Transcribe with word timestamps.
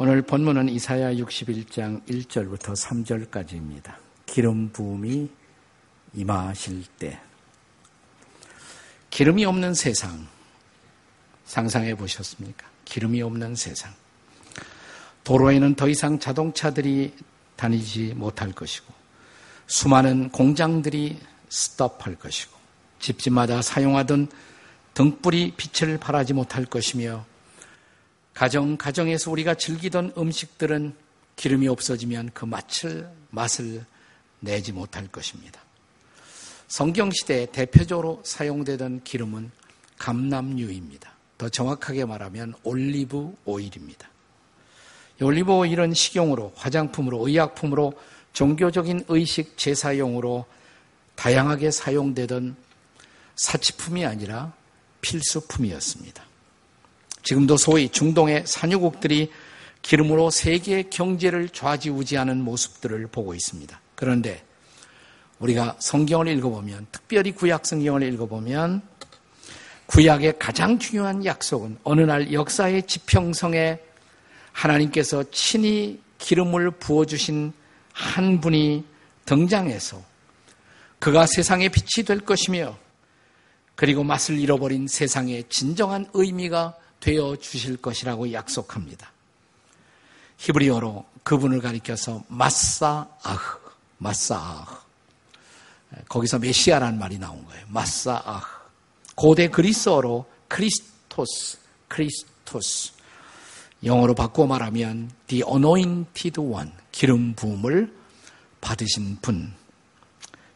오늘 0.00 0.22
본문은 0.22 0.68
이사야 0.68 1.14
61장 1.14 2.06
1절부터 2.06 2.76
3절까지입니다. 2.76 3.96
기름 4.26 4.70
부음이 4.70 5.28
임하실 6.14 6.84
때 7.00 7.20
기름이 9.10 9.44
없는 9.44 9.74
세상 9.74 10.24
상상해 11.44 11.96
보셨습니까? 11.96 12.64
기름이 12.84 13.20
없는 13.22 13.56
세상. 13.56 13.92
도로에는 15.24 15.74
더 15.74 15.88
이상 15.88 16.20
자동차들이 16.20 17.16
다니지 17.56 18.14
못할 18.14 18.52
것이고 18.52 18.94
수많은 19.66 20.28
공장들이 20.28 21.18
스톱할 21.48 22.14
것이고 22.14 22.56
집집마다 23.00 23.62
사용하던 23.62 24.28
등불이 24.94 25.54
빛을 25.56 25.98
발하지 25.98 26.34
못할 26.34 26.64
것이며 26.66 27.26
가정 28.38 28.76
가정에서 28.76 29.32
우리가 29.32 29.54
즐기던 29.54 30.12
음식들은 30.16 30.94
기름이 31.34 31.66
없어지면 31.66 32.30
그 32.34 32.44
맛을 32.44 33.10
맛을 33.30 33.84
내지 34.38 34.70
못할 34.70 35.08
것입니다. 35.08 35.60
성경 36.68 37.10
시대에 37.10 37.46
대표적으로 37.46 38.20
사용되던 38.24 39.02
기름은 39.02 39.50
감남유입니다. 39.98 41.10
더 41.36 41.48
정확하게 41.48 42.04
말하면 42.04 42.54
올리브 42.62 43.36
오일입니다. 43.44 44.08
올리브 45.20 45.52
오일은 45.52 45.92
식용으로, 45.92 46.52
화장품으로, 46.54 47.26
의약품으로, 47.26 47.92
종교적인 48.34 49.06
의식 49.08 49.58
제사용으로 49.58 50.46
다양하게 51.16 51.72
사용되던 51.72 52.54
사치품이 53.34 54.06
아니라 54.06 54.52
필수품이었습니다. 55.00 56.27
지금도 57.28 57.58
소위 57.58 57.90
중동의 57.90 58.44
산유국들이 58.46 59.30
기름으로 59.82 60.30
세계 60.30 60.84
경제를 60.84 61.50
좌지우지하는 61.50 62.42
모습들을 62.42 63.06
보고 63.08 63.34
있습니다. 63.34 63.78
그런데 63.94 64.42
우리가 65.38 65.76
성경을 65.78 66.28
읽어보면, 66.28 66.86
특별히 66.90 67.32
구약 67.32 67.66
성경을 67.66 68.02
읽어보면, 68.14 68.80
구약의 69.88 70.38
가장 70.38 70.78
중요한 70.78 71.22
약속은 71.22 71.80
어느 71.84 72.00
날 72.00 72.32
역사의 72.32 72.86
지평성에 72.86 73.78
하나님께서 74.52 75.22
친히 75.30 76.00
기름을 76.16 76.70
부어주신 76.70 77.52
한 77.92 78.40
분이 78.40 78.86
등장해서 79.26 80.02
그가 80.98 81.26
세상의 81.26 81.68
빛이 81.68 82.06
될 82.06 82.20
것이며 82.20 82.78
그리고 83.74 84.02
맛을 84.02 84.38
잃어버린 84.38 84.88
세상의 84.88 85.44
진정한 85.50 86.06
의미가 86.14 86.74
되어 87.00 87.36
주실 87.36 87.76
것이라고 87.76 88.32
약속합니다. 88.32 89.12
히브리어로 90.38 91.04
그분을 91.22 91.60
가리켜서 91.60 92.22
משיח, 92.28 93.58
משיח. 93.98 94.76
거기서 96.08 96.38
메시아라는 96.38 96.98
말이 96.98 97.18
나온 97.18 97.44
거예요. 97.46 97.66
משיח. 97.68 98.46
고대 99.14 99.48
그리스어로 99.48 100.26
Χριστός, 100.48 101.58
Χριστός. 101.88 102.92
영어로 103.84 104.14
바꿔 104.14 104.46
말하면 104.46 105.10
the 105.26 105.42
anointed 105.46 106.40
one, 106.40 106.70
기름 106.92 107.34
부음을 107.34 107.94
받으신 108.60 109.18
분. 109.22 109.54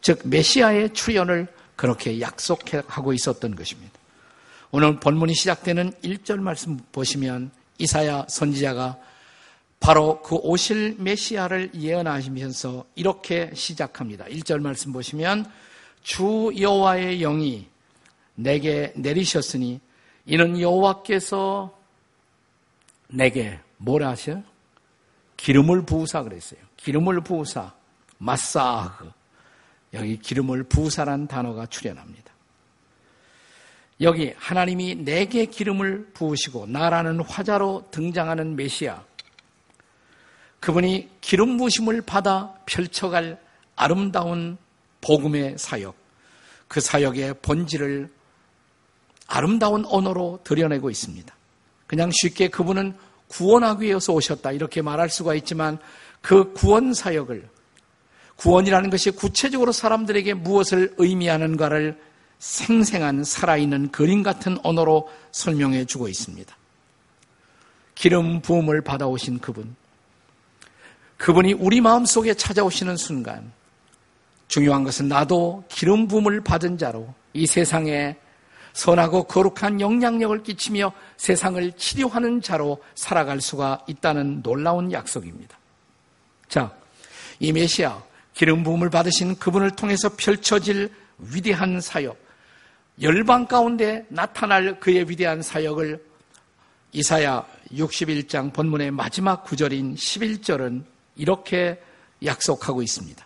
즉 0.01 0.21
메시아의 0.25 0.93
출현을 0.93 1.47
그렇게 1.75 2.19
약속하고 2.19 3.13
있었던 3.13 3.55
것입니다. 3.55 4.02
오늘 4.75 4.99
본문이 4.99 5.35
시작되는 5.35 5.91
1절 6.03 6.39
말씀 6.39 6.79
보시면 6.91 7.51
이사야 7.77 8.25
선지자가 8.27 8.97
바로 9.79 10.19
그 10.23 10.33
오실 10.37 10.95
메시아를 10.97 11.75
예언하시면서 11.75 12.83
이렇게 12.95 13.51
시작합니다. 13.53 14.25
1절 14.25 14.61
말씀 14.61 14.91
보시면 14.91 15.45
주 16.01 16.51
여호와의 16.59 17.19
영이 17.19 17.67
내게 18.33 18.91
내리셨으니 18.95 19.79
이는 20.25 20.59
여호와께서 20.59 21.77
내게 23.09 23.59
뭐라 23.77 24.09
하셔요? 24.09 24.41
기름을 25.37 25.85
부으사 25.85 26.23
그랬어요. 26.23 26.59
기름을 26.77 27.21
부으사 27.21 27.71
마사흐 28.17 29.11
여기 29.93 30.17
기름을 30.17 30.63
부으사란 30.63 31.27
단어가 31.27 31.67
출현합니다. 31.67 32.22
여기 34.03 34.33
하나님이 34.37 34.95
내게 34.95 35.45
기름을 35.45 36.09
부으시고 36.13 36.67
나라는 36.67 37.21
화자로 37.21 37.85
등장하는 37.89 38.55
메시아. 38.55 39.01
그분이 40.59 41.09
기름 41.21 41.57
부심을 41.57 42.01
받아 42.01 42.53
펼쳐갈 42.65 43.39
아름다운 43.75 44.57
복음의 45.01 45.55
사역. 45.57 45.95
그 46.67 46.81
사역의 46.81 47.35
본질을 47.41 48.09
아름다운 49.27 49.85
언어로 49.85 50.41
드러내고 50.43 50.89
있습니다. 50.89 51.33
그냥 51.87 52.11
쉽게 52.11 52.49
그분은 52.49 52.95
구원하기 53.29 53.85
위해서 53.85 54.13
오셨다. 54.13 54.51
이렇게 54.51 54.81
말할 54.81 55.09
수가 55.09 55.33
있지만 55.35 55.79
그 56.21 56.53
구원 56.53 56.93
사역을 56.93 57.49
구원이라는 58.35 58.89
것이 58.89 59.11
구체적으로 59.11 59.71
사람들에게 59.71 60.33
무엇을 60.33 60.93
의미하는가를 60.97 61.99
생생한 62.43 63.23
살아있는 63.23 63.91
그림 63.91 64.21
같은 64.21 64.57
언어로 64.63 65.09
설명해 65.31 65.85
주고 65.85 66.09
있습니다. 66.09 66.53
기름 67.95 68.41
부음을 68.41 68.81
받아오신 68.81 69.39
그분. 69.39 69.77
그분이 71.15 71.53
우리 71.53 71.79
마음 71.79 72.03
속에 72.03 72.33
찾아오시는 72.33 72.97
순간 72.97 73.53
중요한 74.49 74.83
것은 74.83 75.07
나도 75.07 75.63
기름 75.69 76.09
부음을 76.09 76.41
받은 76.41 76.77
자로 76.77 77.13
이 77.31 77.47
세상에 77.47 78.17
선하고 78.73 79.23
거룩한 79.23 79.79
영향력을 79.79 80.43
끼치며 80.43 80.91
세상을 81.15 81.71
치료하는 81.77 82.41
자로 82.41 82.83
살아갈 82.93 83.39
수가 83.39 83.85
있다는 83.87 84.43
놀라운 84.43 84.91
약속입니다. 84.91 85.57
자, 86.49 86.75
이 87.39 87.53
메시아 87.53 88.03
기름 88.33 88.63
부음을 88.63 88.89
받으신 88.89 89.37
그분을 89.37 89.71
통해서 89.77 90.09
펼쳐질 90.17 90.91
위대한 91.19 91.79
사역, 91.79 92.22
열방 93.01 93.47
가운데 93.47 94.05
나타날 94.09 94.79
그의 94.79 95.09
위대한 95.09 95.41
사역을 95.41 96.03
이사야 96.91 97.45
61장 97.71 98.53
본문의 98.53 98.91
마지막 98.91 99.43
구절인 99.43 99.95
11절은 99.95 100.83
이렇게 101.15 101.81
약속하고 102.23 102.83
있습니다. 102.83 103.25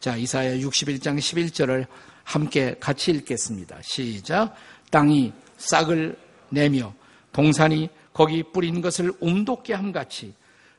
자, 0.00 0.16
이사야 0.16 0.56
61장 0.56 1.18
11절을 1.18 1.86
함께 2.24 2.74
같이 2.80 3.10
읽겠습니다. 3.10 3.78
시작. 3.82 4.54
땅이 4.90 5.32
싹을 5.58 6.16
내며 6.48 6.94
동산이 7.32 7.88
거기 8.12 8.42
뿌린 8.42 8.80
것을 8.80 9.12
움돋게 9.20 9.74
함같이 9.74 10.34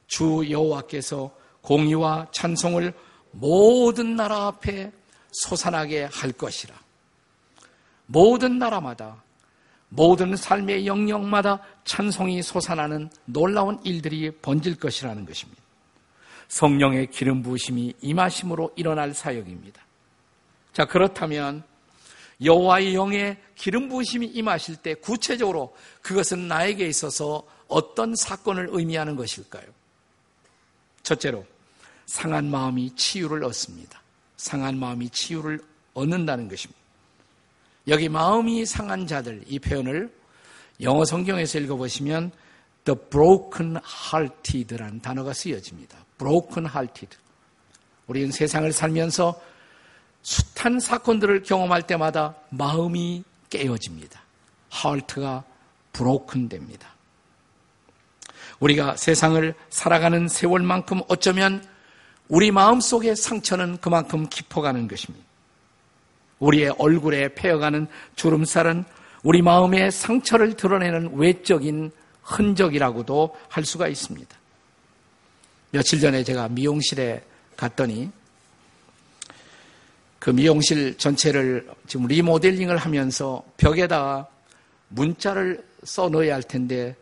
주 0.07 0.45
여호와께서 0.49 1.31
공의와 1.61 2.27
찬송을 2.31 2.93
모든 3.31 4.15
나라 4.15 4.47
앞에 4.47 4.91
솟아나게 5.31 6.03
할 6.11 6.31
것이라. 6.31 6.82
모든 8.13 8.59
나라마다 8.59 9.23
모든 9.89 10.35
삶의 10.35 10.85
영역마다 10.85 11.59
찬송이 11.83 12.41
솟아나는 12.43 13.09
놀라운 13.25 13.79
일들이 13.83 14.31
번질 14.31 14.77
것이라는 14.77 15.25
것입니다. 15.25 15.61
성령의 16.47 17.07
기름 17.07 17.41
부으심이 17.41 17.95
임하심으로 18.01 18.73
일어날 18.75 19.13
사역입니다. 19.13 19.81
자, 20.73 20.85
그렇다면 20.85 21.63
여호와의 22.43 22.93
영의 22.93 23.37
기름 23.55 23.89
부으심이 23.89 24.27
임하실 24.27 24.77
때 24.77 24.93
구체적으로 24.93 25.75
그것은 26.01 26.47
나에게 26.47 26.87
있어서 26.87 27.43
어떤 27.67 28.15
사건을 28.15 28.67
의미하는 28.71 29.15
것일까요? 29.15 29.65
첫째로 31.01 31.45
상한 32.05 32.49
마음이 32.49 32.95
치유를 32.95 33.43
얻습니다. 33.43 34.01
상한 34.37 34.77
마음이 34.77 35.09
치유를 35.09 35.59
얻는다는 35.95 36.47
것입니다. 36.47 36.82
여기 37.87 38.09
마음이 38.09 38.65
상한 38.65 39.07
자들 39.07 39.43
이 39.47 39.59
표현을 39.59 40.13
영어 40.81 41.05
성경에서 41.05 41.59
읽어보시면 41.59 42.31
the 42.85 42.97
broken 43.09 43.77
hearted라는 44.13 45.01
단어가 45.01 45.33
쓰여집니다. 45.33 45.97
broken 46.17 46.69
hearted. 46.69 47.17
우리는 48.07 48.31
세상을 48.31 48.71
살면서 48.71 49.39
숱한 50.21 50.79
사건들을 50.79 51.43
경험할 51.43 51.83
때마다 51.83 52.35
마음이 52.49 53.23
깨어집니다. 53.49 54.21
하트가 54.69 55.43
브로큰 55.91 56.49
됩니다. 56.49 56.89
우리가 58.59 58.95
세상을 58.95 59.53
살아가는 59.69 60.27
세월만큼 60.27 61.01
어쩌면 61.07 61.65
우리 62.29 62.51
마음 62.51 62.79
속의 62.79 63.15
상처는 63.15 63.77
그만큼 63.77 64.27
깊어가는 64.29 64.87
것입니다. 64.87 65.25
우리의 66.43 66.75
얼굴에 66.77 67.33
패어가는 67.33 67.87
주름살은 68.15 68.83
우리 69.23 69.41
마음의 69.41 69.91
상처를 69.91 70.55
드러내는 70.57 71.15
외적인 71.15 71.91
흔적이라고도 72.21 73.35
할 73.47 73.63
수가 73.63 73.87
있습니다. 73.87 74.37
며칠 75.71 75.99
전에 75.99 76.23
제가 76.23 76.49
미용실에 76.49 77.23
갔더니 77.55 78.11
그 80.19 80.29
미용실 80.29 80.97
전체를 80.97 81.69
지금 81.87 82.07
리모델링을 82.07 82.77
하면서 82.77 83.43
벽에다가 83.57 84.27
문자를 84.89 85.65
써 85.83 86.09
넣어야 86.09 86.35
할 86.35 86.43
텐데 86.43 86.95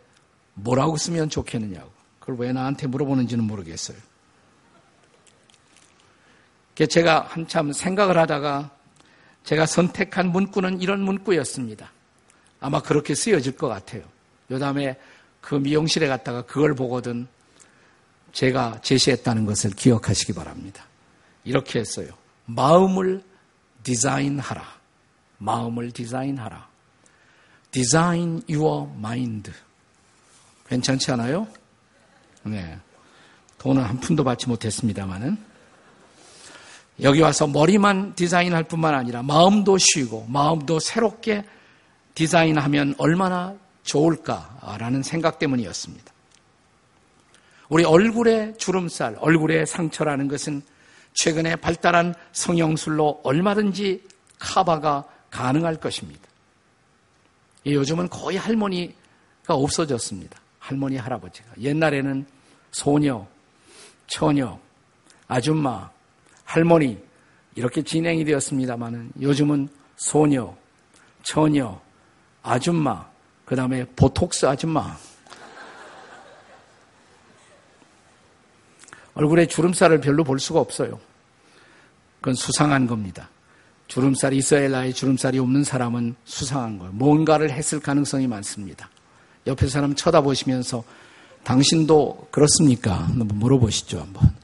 뭐라고 0.54 0.96
쓰면 0.96 1.30
좋겠느냐고. 1.30 1.90
그걸 2.18 2.36
왜 2.38 2.52
나한테 2.52 2.86
물어보는지는 2.86 3.44
모르겠어요. 3.44 3.96
제가 6.88 7.26
한참 7.28 7.72
생각을 7.72 8.18
하다가 8.18 8.70
제가 9.44 9.66
선택한 9.66 10.30
문구는 10.30 10.80
이런 10.80 11.00
문구였습니다. 11.00 11.90
아마 12.60 12.80
그렇게 12.80 13.14
쓰여질 13.14 13.56
것 13.56 13.68
같아요. 13.68 14.02
요 14.50 14.58
다음에 14.58 14.98
그 15.40 15.56
미용실에 15.56 16.06
갔다가 16.06 16.42
그걸 16.42 16.74
보거든 16.74 17.26
제가 18.32 18.80
제시했다는 18.82 19.44
것을 19.44 19.70
기억하시기 19.70 20.32
바랍니다. 20.32 20.84
이렇게 21.44 21.80
했어요. 21.80 22.08
마음을 22.46 23.22
디자인하라. 23.82 24.62
마음을 25.38 25.90
디자인하라. 25.90 26.68
Design 27.72 28.42
your 28.48 28.88
mind. 28.96 29.50
괜찮지 30.68 31.10
않아요? 31.12 31.48
네. 32.44 32.78
돈은 33.58 33.82
한 33.82 33.98
푼도 34.00 34.24
받지 34.24 34.48
못했습니다만은. 34.48 35.51
여기 37.02 37.20
와서 37.20 37.46
머리만 37.46 38.14
디자인할 38.14 38.64
뿐만 38.64 38.94
아니라 38.94 39.22
마음도 39.22 39.76
쉬고 39.76 40.26
마음도 40.28 40.78
새롭게 40.78 41.44
디자인하면 42.14 42.94
얼마나 42.98 43.54
좋을까라는 43.82 45.02
생각 45.02 45.38
때문이었습니다. 45.38 46.12
우리 47.68 47.84
얼굴의 47.84 48.58
주름살, 48.58 49.16
얼굴의 49.18 49.66
상처라는 49.66 50.28
것은 50.28 50.62
최근에 51.14 51.56
발달한 51.56 52.14
성형술로 52.32 53.20
얼마든지 53.24 54.02
카바가 54.38 55.04
가능할 55.30 55.76
것입니다. 55.76 56.20
요즘은 57.64 58.08
거의 58.10 58.36
할머니가 58.36 58.94
없어졌습니다. 59.48 60.38
할머니, 60.58 60.96
할아버지가. 60.96 61.48
옛날에는 61.60 62.26
소녀, 62.70 63.26
처녀, 64.06 64.58
아줌마, 65.26 65.90
할머니, 66.52 67.02
이렇게 67.54 67.80
진행이 67.80 68.26
되었습니다만은 68.26 69.12
요즘은 69.22 69.70
소녀, 69.96 70.54
처녀, 71.22 71.80
아줌마, 72.42 73.06
그 73.46 73.56
다음에 73.56 73.86
보톡스 73.96 74.44
아줌마. 74.44 74.94
얼굴에 79.14 79.46
주름살을 79.46 80.02
별로 80.02 80.24
볼 80.24 80.38
수가 80.38 80.60
없어요. 80.60 81.00
그건 82.20 82.34
수상한 82.34 82.86
겁니다. 82.86 83.30
주름살이 83.88 84.36
있어야 84.36 84.68
나의 84.68 84.92
주름살이 84.92 85.38
없는 85.38 85.64
사람은 85.64 86.16
수상한 86.26 86.78
거예요. 86.78 86.92
뭔가를 86.92 87.50
했을 87.50 87.80
가능성이 87.80 88.26
많습니다. 88.26 88.90
옆에 89.46 89.68
사람 89.68 89.94
쳐다보시면서 89.94 90.84
당신도 91.44 92.28
그렇습니까? 92.30 92.94
한번 93.06 93.38
물어보시죠, 93.38 94.00
한번. 94.00 94.34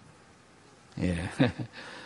예. 1.00 1.28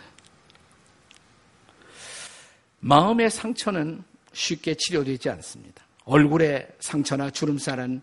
마음의 2.85 3.31
상처는 3.31 4.03
쉽게 4.33 4.75
치료되지 4.75 5.31
않습니다. 5.31 5.85
얼굴의 6.05 6.67
상처나 6.81 7.31
주름살은 7.31 8.03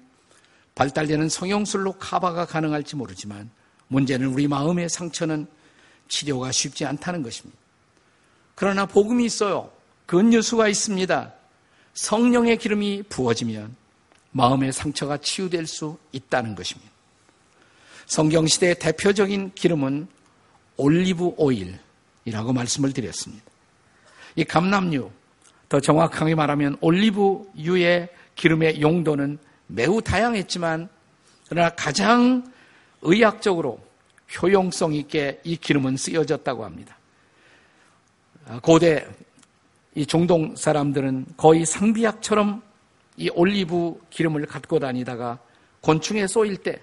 발달되는 0.74 1.28
성형술로 1.28 1.94
카바가 1.94 2.46
가능할지 2.46 2.96
모르지만 2.96 3.50
문제는 3.90 4.28
우리 4.28 4.48
마음의 4.48 4.88
상처는 4.88 5.48
치료가 6.08 6.52
쉽지 6.54 6.86
않다는 6.86 7.24
것입니다. 7.24 7.60
그러나 8.56 8.86
복음이 8.86 9.26
있어요. 9.26 9.70
근유수가 10.06 10.70
있습니다. 10.70 11.34
성령의 11.94 12.58
기름이 12.58 13.04
부어지면 13.10 13.76
마음의 14.32 14.72
상처가 14.72 15.18
치유될 15.18 15.68
수 15.68 15.98
있다는 16.14 16.56
것입니다. 16.56 16.90
성경시대의 18.06 18.80
대표적인 18.80 19.52
기름은 19.56 20.08
올리브 20.78 21.34
오일이라고 21.36 22.54
말씀을 22.54 22.94
드렸습니다. 22.94 23.44
이 24.40 24.46
감남유, 24.46 25.12
더 25.68 25.82
정확하게 25.82 26.34
말하면 26.34 26.78
올리브유의 26.80 28.08
기름의 28.36 28.80
용도는 28.80 29.38
매우 29.68 30.02
다양했지만 30.02 30.88
그러나 31.50 31.70
가장 31.72 32.50
의학적으로 33.02 33.82
효용성 34.42 34.94
있게 34.94 35.42
이 35.44 35.58
기름은 35.58 35.98
쓰여졌다고 35.98 36.64
합니다. 36.64 36.98
아, 38.48 38.62
고대 38.62 39.06
이 39.94 40.06
중동 40.06 40.56
사람들은 40.56 41.26
거의 41.36 41.66
상비약처럼 41.66 42.62
이 43.18 43.30
올리브 43.32 44.00
기름을 44.10 44.46
갖고 44.46 44.80
다니다가 44.80 45.38
곤충에 45.82 46.28
쏘일 46.28 46.56
때 46.56 46.80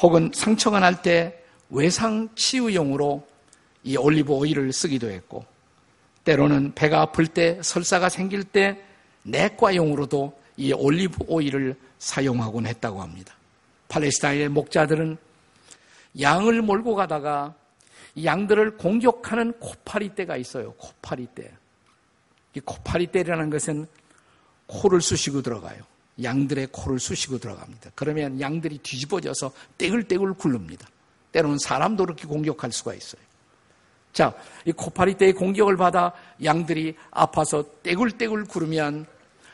혹은 0.00 0.30
상처가 0.32 0.80
날 0.80 1.02
때 1.02 1.38
외상 1.68 2.30
치유용으로 2.34 3.26
이 3.82 3.98
올리브 3.98 4.32
오일을 4.32 4.72
쓰기도 4.72 5.10
했고 5.10 5.44
때로는 6.24 6.74
배가 6.74 7.02
아플 7.02 7.26
때 7.26 7.60
설사가 7.62 8.08
생길 8.08 8.44
때 8.44 8.82
내과용으로도 9.22 10.38
이 10.56 10.72
올리브 10.72 11.24
오일을 11.26 11.76
사용하곤 11.98 12.66
했다고 12.66 13.02
합니다. 13.02 13.34
팔레스타인의 13.88 14.48
목자들은 14.48 15.16
양을 16.20 16.62
몰고 16.62 16.94
가다가 16.94 17.54
양들을 18.22 18.76
공격하는 18.76 19.54
코파리 19.58 20.14
떼가 20.14 20.36
있어요. 20.36 20.72
코파리 20.74 21.28
떼. 21.34 21.52
이 22.54 22.60
코파리 22.60 23.10
떼라는 23.10 23.50
것은 23.50 23.86
코를 24.66 25.00
쑤시고 25.00 25.42
들어가요. 25.42 25.82
양들의 26.22 26.68
코를 26.70 27.00
쑤시고 27.00 27.38
들어갑니다. 27.38 27.90
그러면 27.96 28.40
양들이 28.40 28.78
뒤집어져서 28.78 29.52
떼글떼글 29.78 30.34
굴릅니다. 30.34 30.88
때로는 31.32 31.58
사람도 31.58 32.04
그렇게 32.04 32.26
공격할 32.26 32.70
수가 32.70 32.94
있어요. 32.94 33.20
자, 34.14 34.32
이 34.64 34.70
코파리 34.70 35.18
떼의 35.18 35.32
공격을 35.34 35.76
받아 35.76 36.12
양들이 36.42 36.96
아파서 37.10 37.64
떼굴떼굴 37.82 38.44
구르면 38.44 39.06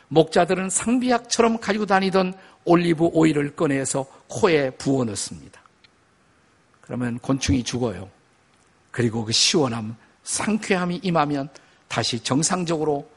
목자들은 0.09 0.69
상비약처럼 0.69 1.59
가지고 1.59 1.87
다니던 1.87 2.35
올리브 2.65 3.07
오일을 3.07 3.57
꺼내서 3.57 4.07
코에 4.29 4.71
부어 4.71 5.05
넣습니다. 5.07 5.63
그러면 6.83 7.19
곤충이 7.21 7.65
죽어요. 7.65 8.11
그리고 8.91 9.25
그 9.25 9.33
시원함, 9.33 9.97
상쾌함이 10.25 11.01
임하면 11.05 11.49
다시 11.89 12.23
정상적으로 12.23 13.11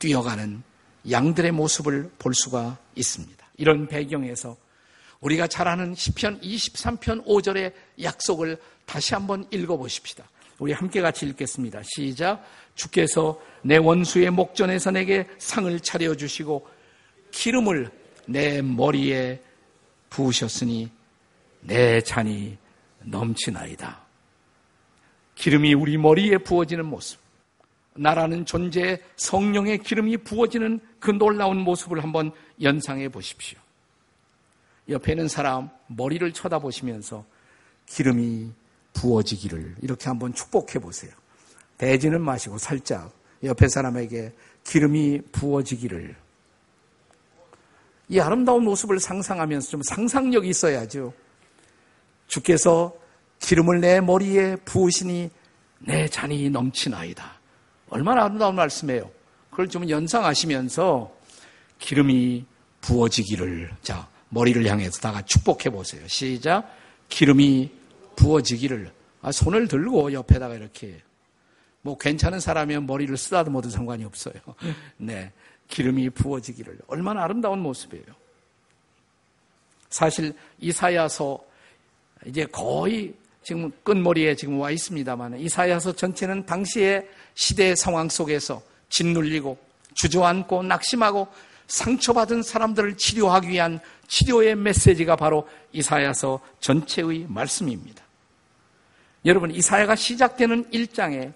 뛰어가는 0.00 0.62
양들의 1.08 1.52
모습을 1.52 2.10
볼 2.18 2.34
수가 2.34 2.76
있습니다. 2.96 3.46
이런 3.56 3.86
배경에서 3.86 4.56
우리가 5.20 5.46
잘 5.46 5.68
아는 5.68 5.94
시편 5.94 6.40
23편 6.40 7.24
5절의 7.24 7.72
약속을 8.02 8.58
다시 8.84 9.14
한번 9.14 9.46
읽어 9.52 9.76
보십시다. 9.76 10.24
우리 10.58 10.72
함께 10.72 11.00
같이 11.00 11.26
읽겠습니다. 11.26 11.80
시작. 11.84 12.44
주께서 12.74 13.40
내 13.62 13.76
원수의 13.76 14.30
목전에서 14.30 14.90
내게 14.90 15.26
상을 15.38 15.78
차려주시고 15.80 16.66
기름을 17.30 17.90
내 18.26 18.60
머리에 18.60 19.40
부으셨으니 20.10 20.90
내 21.60 22.00
잔이 22.00 22.58
넘치나이다. 23.04 24.00
기름이 25.34 25.74
우리 25.74 25.96
머리에 25.96 26.38
부어지는 26.38 26.84
모습. 26.86 27.20
나라는 27.94 28.44
존재의 28.44 29.02
성령의 29.16 29.78
기름이 29.78 30.18
부어지는 30.18 30.80
그 30.98 31.10
놀라운 31.10 31.58
모습을 31.58 32.02
한번 32.02 32.32
연상해 32.62 33.08
보십시오. 33.08 33.58
옆에 34.88 35.12
있는 35.12 35.28
사람 35.28 35.70
머리를 35.88 36.32
쳐다보시면서 36.32 37.24
기름이 37.86 38.52
부어지기를 38.98 39.76
이렇게 39.82 40.08
한번 40.08 40.34
축복해 40.34 40.78
보세요. 40.80 41.12
대지는 41.76 42.20
마시고 42.20 42.58
살짝 42.58 43.12
옆에 43.44 43.68
사람에게 43.68 44.32
기름이 44.64 45.20
부어지기를 45.32 46.16
이 48.08 48.20
아름다운 48.20 48.64
모습을 48.64 48.98
상상하면서 48.98 49.68
좀 49.68 49.82
상상력이 49.82 50.48
있어야죠. 50.48 51.12
주께서 52.26 52.94
기름을 53.40 53.80
내 53.80 54.00
머리에 54.00 54.56
부으시니 54.56 55.30
내 55.80 56.08
잔이 56.08 56.50
넘치나이다. 56.50 57.38
얼마나 57.90 58.24
아름다운 58.24 58.56
말씀이에요. 58.56 59.08
그걸 59.50 59.68
좀 59.68 59.88
연상하시면서 59.88 61.16
기름이 61.78 62.44
부어지기를 62.80 63.70
자 63.82 64.08
머리를 64.30 64.66
향해서 64.66 65.00
다가 65.00 65.22
축복해 65.22 65.70
보세요. 65.70 66.06
시작. 66.08 66.68
기름이 67.08 67.77
부어지기를 68.18 68.90
아, 69.22 69.30
손을 69.32 69.68
들고 69.68 70.12
옆에다가 70.12 70.56
이렇게 70.56 71.00
뭐 71.82 71.96
괜찮은 71.96 72.40
사람이면 72.40 72.86
머리를 72.86 73.16
쓰다듬어도 73.16 73.70
상관이 73.70 74.04
없어요. 74.04 74.34
네. 74.98 75.32
기름이 75.68 76.10
부어지기를 76.10 76.78
얼마나 76.88 77.22
아름다운 77.22 77.60
모습이에요. 77.60 78.06
사실 79.90 80.34
이사야서 80.58 81.38
이제 82.26 82.46
거의 82.46 83.14
지금 83.42 83.70
끝머리에 83.84 84.34
지금 84.34 84.58
와 84.58 84.70
있습니다만 84.70 85.38
이사야서 85.38 85.94
전체는 85.94 86.46
당시의 86.46 87.08
시대 87.34 87.74
상황 87.74 88.08
속에서 88.08 88.62
짓눌리고 88.88 89.58
주저앉고 89.94 90.64
낙심하고 90.64 91.28
상처받은 91.66 92.42
사람들을 92.42 92.96
치료하기 92.96 93.48
위한 93.48 93.78
치료의 94.08 94.56
메시지가 94.56 95.16
바로 95.16 95.46
이사야서 95.72 96.40
전체의 96.60 97.26
말씀입니다. 97.28 98.07
여러분 99.28 99.50
이사야가 99.50 99.94
시작되는 99.94 100.68
일장에 100.70 101.32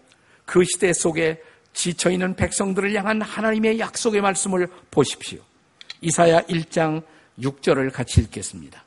그 0.47 0.65
시대 0.65 0.95
속에 0.95 1.43
지쳐 1.75 2.11
있는 2.11 2.35
백성들을 2.35 2.95
향한 2.95 3.21
하나님의 3.21 3.79
약속의 3.79 4.23
말씀을 4.23 4.67
보십시오. 4.91 5.41
이사야 6.01 6.41
1장 6.45 7.03
6절을 7.39 7.93
같이 7.93 8.23
읽겠습니다. 8.23 8.83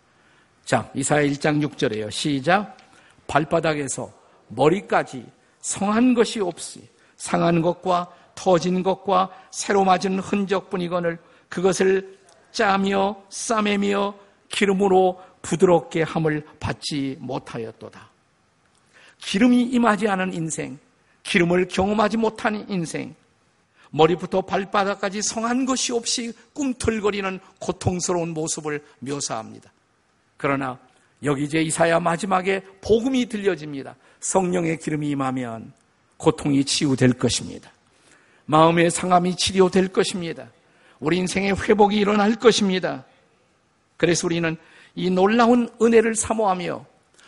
자, 0.65 0.89
이사야 0.95 1.21
1장 1.21 1.63
6절에요. 1.67 2.09
시작. 2.09 2.75
발바닥에서 3.27 4.11
머리까지 4.47 5.23
성한 5.61 6.15
것이 6.15 6.39
없이 6.39 6.81
상한 7.15 7.61
것과 7.61 8.11
터진 8.33 8.81
것과 8.81 9.29
새로 9.51 9.83
맞은 9.83 10.17
흔적뿐이거늘 10.17 11.19
그것을 11.47 12.17
짜며 12.51 13.21
싸매며 13.29 14.15
기름으로 14.49 15.21
부드럽게 15.43 16.01
함을 16.01 16.43
받지 16.59 17.17
못하였도다. 17.19 18.14
기름이 19.19 19.63
임하지 19.63 20.07
않은 20.07 20.33
인생, 20.33 20.77
기름을 21.23 21.67
경험하지 21.67 22.17
못한 22.17 22.65
인생, 22.69 23.15
머리부터 23.91 24.41
발바닥까지 24.41 25.21
성한 25.21 25.65
것이 25.65 25.93
없이 25.93 26.33
꿈틀거리는 26.53 27.39
고통스러운 27.59 28.29
모습을 28.29 28.83
묘사합니다. 28.99 29.71
그러나 30.37 30.77
여기 31.23 31.45
이제 31.45 31.61
이사야 31.61 31.99
마지막에 31.99 32.61
복음이 32.81 33.27
들려집니다. 33.27 33.95
성령의 34.19 34.79
기름이 34.79 35.09
임하면 35.11 35.71
고통이 36.17 36.65
치유될 36.65 37.13
것입니다. 37.13 37.71
마음의 38.45 38.91
상함이 38.91 39.35
치료될 39.35 39.89
것입니다. 39.89 40.49
우리 40.99 41.17
인생의 41.17 41.55
회복이 41.55 41.97
일어날 41.97 42.35
것입니다. 42.35 43.05
그래서 43.97 44.27
우리는 44.27 44.55
이 44.93 45.09
놀라운 45.09 45.69
은혜를 45.81 46.15
사모하며 46.15 46.85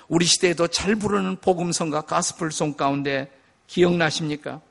우리 0.08 0.26
시대에도 0.26 0.68
잘 0.68 0.96
부르는 0.96 1.38
복음성과 1.38 2.02
가스플송 2.02 2.74
가운데 2.74 3.32
기억나십니까? 3.68 4.62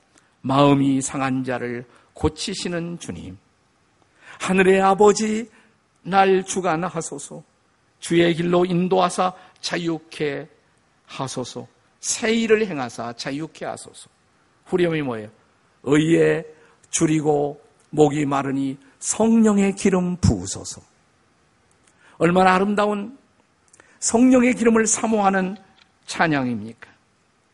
마음이 0.41 1.03
상한 1.03 1.45
자를 1.45 1.85
고치시는 2.15 2.99
주님. 2.99 3.37
하늘의 4.41 4.81
아버지 4.81 5.51
날 6.03 6.45
주관하소서. 6.45 7.43
주의 7.99 8.35
길로 8.35 8.65
인도하사 8.65 9.33
자유케 9.61 10.49
하소서. 11.07 11.67
새 12.01 12.33
일을 12.33 12.67
행하사 12.67 13.13
자유케 13.15 13.65
하소서. 13.65 14.09
후렴이 14.67 15.03
뭐예요? 15.03 15.29
의에 15.83 16.45
줄이고 16.91 17.61
목이 17.91 18.25
마르니 18.25 18.79
성령의 18.99 19.75
기름 19.75 20.17
부으소서. 20.17 20.81
얼마나 22.19 22.55
아름다운 22.55 23.19
성령의 24.01 24.55
기름을 24.55 24.87
사모하는 24.87 25.57
찬양입니까? 26.07 26.89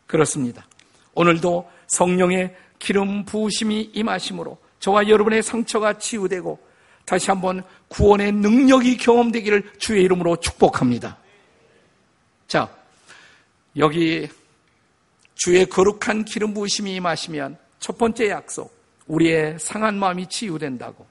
그렇습니다. 0.06 0.66
오늘도 1.14 1.70
성령의 1.87 2.54
기름 2.78 3.25
부으심이 3.25 3.90
임하심으로 3.94 4.58
저와 4.80 5.08
여러분의 5.08 5.42
상처가 5.42 5.99
치유되고 5.99 6.58
다시 7.04 7.30
한번 7.30 7.62
구원의 7.88 8.32
능력이 8.32 8.96
경험되기를 8.96 9.72
주의 9.78 10.02
이름으로 10.04 10.37
축복합니다. 10.37 11.16
자, 12.46 12.68
여기 13.76 14.28
주의 15.34 15.66
거룩한 15.66 16.25
기름 16.25 16.54
부으심이 16.54 16.94
임하시면 16.94 17.58
첫 17.80 17.99
번째 17.99 18.28
약속, 18.28 18.72
우리의 19.06 19.58
상한 19.58 19.99
마음이 19.99 20.28
치유된다고. 20.28 21.06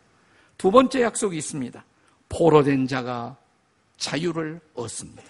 두 0.57 0.71
번째 0.71 1.01
약속이 1.01 1.37
있습니다. 1.37 1.83
포로된 2.29 2.87
자가 2.87 3.35
자유를 4.01 4.59
얻습니다. 4.73 5.23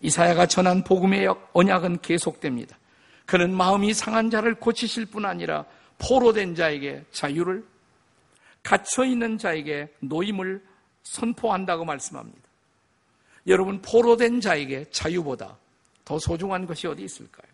이사야가 0.00 0.46
전한 0.46 0.82
복음의 0.82 1.28
언약은 1.52 2.00
계속됩니다. 2.00 2.76
그는 3.26 3.54
마음이 3.54 3.92
상한 3.94 4.30
자를 4.30 4.54
고치실 4.54 5.06
뿐 5.06 5.24
아니라 5.26 5.64
포로된 5.98 6.54
자에게 6.54 7.04
자유를 7.12 7.64
갇혀 8.62 9.04
있는 9.04 9.36
자에게 9.38 9.92
노임을 10.00 10.64
선포한다고 11.02 11.84
말씀합니다. 11.84 12.40
여러분 13.46 13.80
포로된 13.82 14.40
자에게 14.40 14.86
자유보다 14.90 15.56
더 16.04 16.18
소중한 16.18 16.66
것이 16.66 16.86
어디 16.86 17.04
있을까요? 17.04 17.52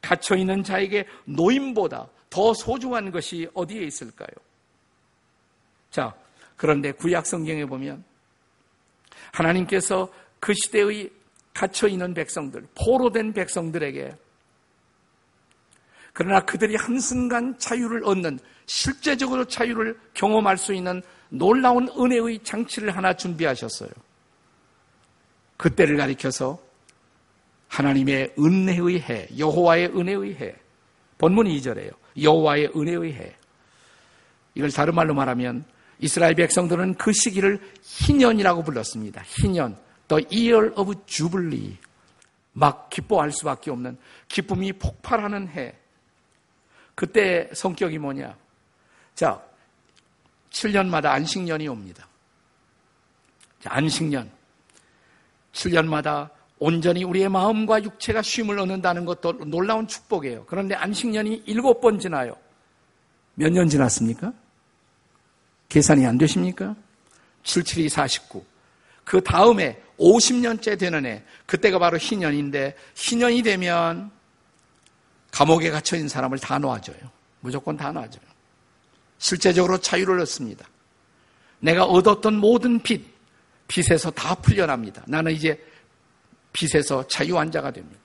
갇혀 0.00 0.34
있는 0.34 0.62
자에게 0.62 1.06
노임보다 1.26 2.08
더 2.30 2.54
소중한 2.54 3.10
것이 3.10 3.48
어디에 3.52 3.82
있을까요? 3.82 4.28
자, 5.90 6.14
그런데 6.56 6.92
구약 6.92 7.26
성경에 7.26 7.66
보면 7.66 8.02
하나님께서 9.34 10.08
그 10.38 10.54
시대의 10.54 11.10
갇혀 11.52 11.88
있는 11.88 12.14
백성들, 12.14 12.66
포로된 12.74 13.32
백성들에게 13.32 14.16
그러나 16.12 16.40
그들이 16.40 16.76
한순간 16.76 17.58
자유를 17.58 18.04
얻는 18.04 18.38
실제적으로 18.66 19.44
자유를 19.44 19.98
경험할 20.14 20.56
수 20.56 20.72
있는 20.72 21.02
놀라운 21.28 21.88
은혜의 21.88 22.40
장치를 22.44 22.96
하나 22.96 23.14
준비하셨어요. 23.14 23.90
그때를 25.56 25.96
가리켜서 25.96 26.60
하나님의 27.68 28.34
은혜의 28.38 29.00
해, 29.00 29.28
여호와의 29.36 29.86
은혜의 29.88 30.36
해. 30.36 30.54
본문 31.18 31.46
2절에요. 31.46 31.90
여호와의 32.22 32.70
은혜의 32.76 33.12
해. 33.14 33.36
이걸 34.54 34.70
다른 34.70 34.94
말로 34.94 35.14
말하면 35.14 35.64
이스라엘 35.98 36.34
백성들은 36.34 36.94
그 36.94 37.12
시기를 37.12 37.60
희년이라고 37.82 38.62
불렀습니다. 38.62 39.22
희년. 39.26 39.76
The 40.08 40.26
year 40.32 40.72
of 40.76 40.92
jubilee. 41.06 41.76
막 42.52 42.88
기뻐할 42.90 43.32
수밖에 43.32 43.70
없는 43.70 43.98
기쁨이 44.28 44.72
폭발하는 44.74 45.48
해. 45.48 45.74
그때 46.94 47.48
성격이 47.52 47.98
뭐냐? 47.98 48.36
자, 49.14 49.42
7년마다 50.50 51.06
안식년이 51.06 51.66
옵니다. 51.68 52.06
자, 53.60 53.70
안식년. 53.72 54.30
7년마다 55.52 56.30
온전히 56.58 57.02
우리의 57.02 57.28
마음과 57.28 57.82
육체가 57.82 58.22
쉼을 58.22 58.58
얻는다는 58.58 59.04
것도 59.04 59.32
놀라운 59.46 59.86
축복이에요. 59.88 60.44
그런데 60.46 60.74
안식년이 60.74 61.42
일곱 61.46 61.80
번 61.80 61.98
지나요. 61.98 62.36
몇 63.34 63.50
년 63.52 63.68
지났습니까? 63.68 64.32
계산이 65.74 66.06
안 66.06 66.16
되십니까? 66.18 66.76
7, 67.42 67.64
7, 67.64 67.84
2, 67.84 67.88
49. 67.88 68.44
그 69.02 69.20
다음에 69.20 69.82
50년째 69.98 70.78
되는 70.78 71.04
해, 71.04 71.24
그때가 71.46 71.80
바로 71.80 71.98
희년인데, 71.98 72.76
희년이 72.94 73.42
되면 73.42 74.12
감옥에 75.32 75.70
갇혀있는 75.70 76.08
사람을 76.08 76.38
다 76.38 76.60
놓아줘요. 76.60 76.96
무조건 77.40 77.76
다 77.76 77.90
놔줘요. 77.90 78.22
실제적으로 79.18 79.78
자유를 79.78 80.20
얻습니다. 80.20 80.64
내가 81.58 81.84
얻었던 81.86 82.34
모든 82.34 82.80
빚, 82.80 83.04
빚에서 83.66 84.12
다 84.12 84.36
풀려납니다. 84.36 85.02
나는 85.08 85.32
이제 85.32 85.60
빚에서 86.52 87.04
자유한 87.08 87.50
자가 87.50 87.72
됩니다. 87.72 87.98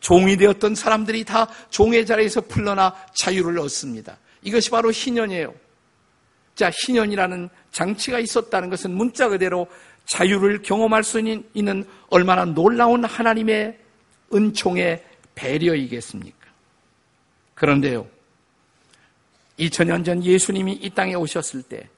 종이 0.00 0.38
되었던 0.38 0.74
사람들이 0.74 1.24
다 1.24 1.48
종의 1.68 2.06
자리에서 2.06 2.40
풀려나 2.40 2.94
자유를 3.12 3.58
얻습니다. 3.58 4.16
이것이 4.40 4.70
바로 4.70 4.90
희년이에요. 4.90 5.65
자, 6.56 6.70
희년이라는 6.70 7.48
장치가 7.70 8.18
있었다는 8.18 8.70
것은 8.70 8.90
문자 8.90 9.28
그대로 9.28 9.68
자유를 10.06 10.62
경험할 10.62 11.04
수 11.04 11.20
있는 11.20 11.84
얼마나 12.08 12.44
놀라운 12.44 13.04
하나님의 13.04 13.78
은총의 14.32 15.04
배려이겠습니까? 15.34 16.46
그런데요, 17.54 18.08
2000년 19.58 20.04
전 20.04 20.24
예수님이 20.24 20.72
이 20.72 20.90
땅에 20.90 21.14
오셨을 21.14 21.62
때, 21.62 21.88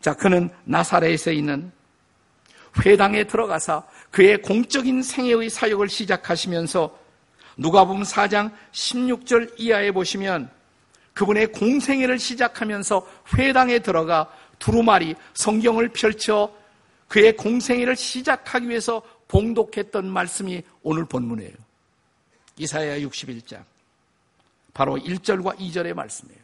자, 0.00 0.14
그는 0.14 0.50
나사렛에 0.64 1.32
있는 1.32 1.72
회당에 2.84 3.24
들어가서 3.24 3.88
그의 4.10 4.42
공적인 4.42 5.02
생애의 5.02 5.48
사역을 5.48 5.88
시작하시면서 5.88 6.98
누가 7.56 7.84
보면 7.84 8.02
4장 8.02 8.52
16절 8.72 9.54
이하에 9.56 9.92
보시면 9.92 10.50
그분의 11.14 11.52
공생애를 11.52 12.18
시작하면서 12.18 13.08
회당에 13.36 13.78
들어가 13.78 14.30
두루마리 14.58 15.14
성경을 15.34 15.88
펼쳐 15.88 16.52
그의 17.08 17.36
공생애를 17.36 17.96
시작하기 17.96 18.68
위해서 18.68 19.02
봉독했던 19.28 20.10
말씀이 20.10 20.62
오늘 20.82 21.04
본문이에요. 21.04 21.52
이사야 22.56 22.98
61장. 23.00 23.62
바로 24.72 24.96
1절과 24.96 25.56
2절의 25.58 25.94
말씀이에요. 25.94 26.40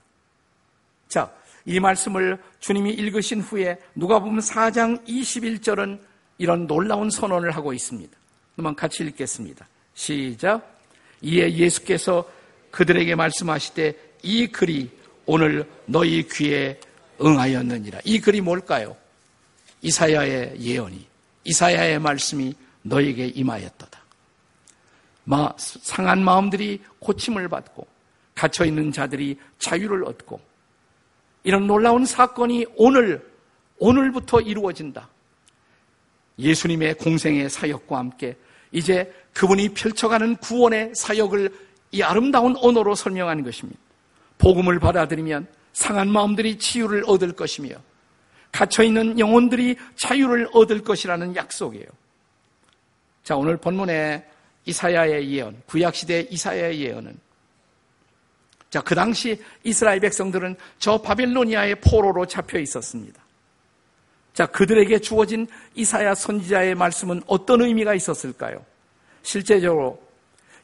자, 1.09 1.33
이 1.65 1.81
말씀을 1.81 2.39
주님이 2.61 2.93
읽으신 2.93 3.41
후에 3.41 3.79
누가 3.95 4.19
보면 4.21 4.41
4장 4.41 5.05
21절은 5.07 6.01
이런 6.39 6.67
놀라운 6.67 7.11
선언을 7.11 7.51
하고 7.51 7.73
있습니다. 7.73 8.17
한번 8.57 8.75
같이 8.75 9.03
읽겠습니다. 9.03 9.67
시작. 9.95 10.79
이에 11.23 11.53
예수께서 11.53 12.31
그들에게 12.71 13.15
말씀하시되 13.15 14.10
이 14.23 14.47
글이 14.47 14.91
오늘 15.27 15.69
너희 15.87 16.27
귀에 16.29 16.79
응하였느니라. 17.21 18.01
이 18.05 18.21
글이 18.21 18.41
뭘까요? 18.41 18.97
이사야의 19.83 20.61
예언이, 20.61 21.07
이사야의 21.45 21.99
말씀이 21.99 22.55
너에게 22.83 23.27
임하였도다. 23.27 24.01
마, 25.25 25.53
상한 25.57 26.25
마음들이 26.25 26.83
고침을 26.99 27.49
받고 27.49 27.87
갇혀 28.35 28.65
있는 28.65 28.91
자들이 28.91 29.39
자유를 29.59 30.05
얻고 30.05 30.41
이런 31.45 31.67
놀라운 31.67 32.05
사건이 32.05 32.67
오늘, 32.77 33.25
오늘부터 33.79 34.41
이루어진다. 34.41 35.09
예수님의 36.39 36.95
공생의 36.95 37.51
사역과 37.51 37.99
함께 37.99 38.37
이제 38.73 39.13
그분이 39.35 39.71
펼쳐가는 39.71 40.37
구원의 40.37 40.95
사역을 40.95 41.51
이 41.93 42.03
아름다운 42.03 42.57
언어로 42.57 42.95
설명하는 42.95 43.45
것입니다. 43.45 43.79
복음을 44.41 44.79
받아들이면 44.81 45.47
상한 45.73 46.11
마음들이 46.11 46.59
치유를 46.59 47.05
얻을 47.07 47.33
것이며 47.33 47.77
갇혀있는 48.53 49.19
영혼들이 49.19 49.77
자유를 49.97 50.49
얻을 50.53 50.83
것이라는 50.83 51.37
약속이에요. 51.37 51.87
자, 53.23 53.37
오늘 53.37 53.57
본문에 53.57 54.27
이사야의 54.65 55.31
예언, 55.31 55.63
구약시대 55.67 56.27
이사야의 56.31 56.81
예언은 56.81 57.19
자, 58.71 58.81
그 58.81 58.95
당시 58.95 59.41
이스라엘 59.65 60.01
백성들은 60.01 60.57
저 60.79 61.01
바빌로니아의 61.01 61.77
포로로 61.77 62.27
잡혀 62.27 62.59
있었습니다. 62.61 63.21
자, 64.33 64.47
그들에게 64.47 64.99
주어진 65.01 65.47
이사야 65.75 66.15
선지자의 66.15 66.77
말씀은 66.77 67.23
어떤 67.27 67.63
의미가 67.63 67.95
있었을까요? 67.95 68.65
실제적으로 69.23 70.01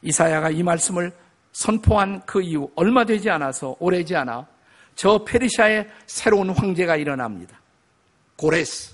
이사야가 0.01 0.51
이 0.51 0.63
말씀을 0.63 1.11
선포한 1.57 2.23
그 2.27 2.39
이후 2.39 2.69
얼마 2.75 3.03
되지 3.03 3.31
않아서 3.31 3.75
오래지 3.79 4.15
않아 4.15 4.45
저 4.95 5.25
페르시아의 5.25 5.89
새로운 6.05 6.51
황제가 6.51 6.97
일어납니다. 6.97 7.59
고레스 8.35 8.93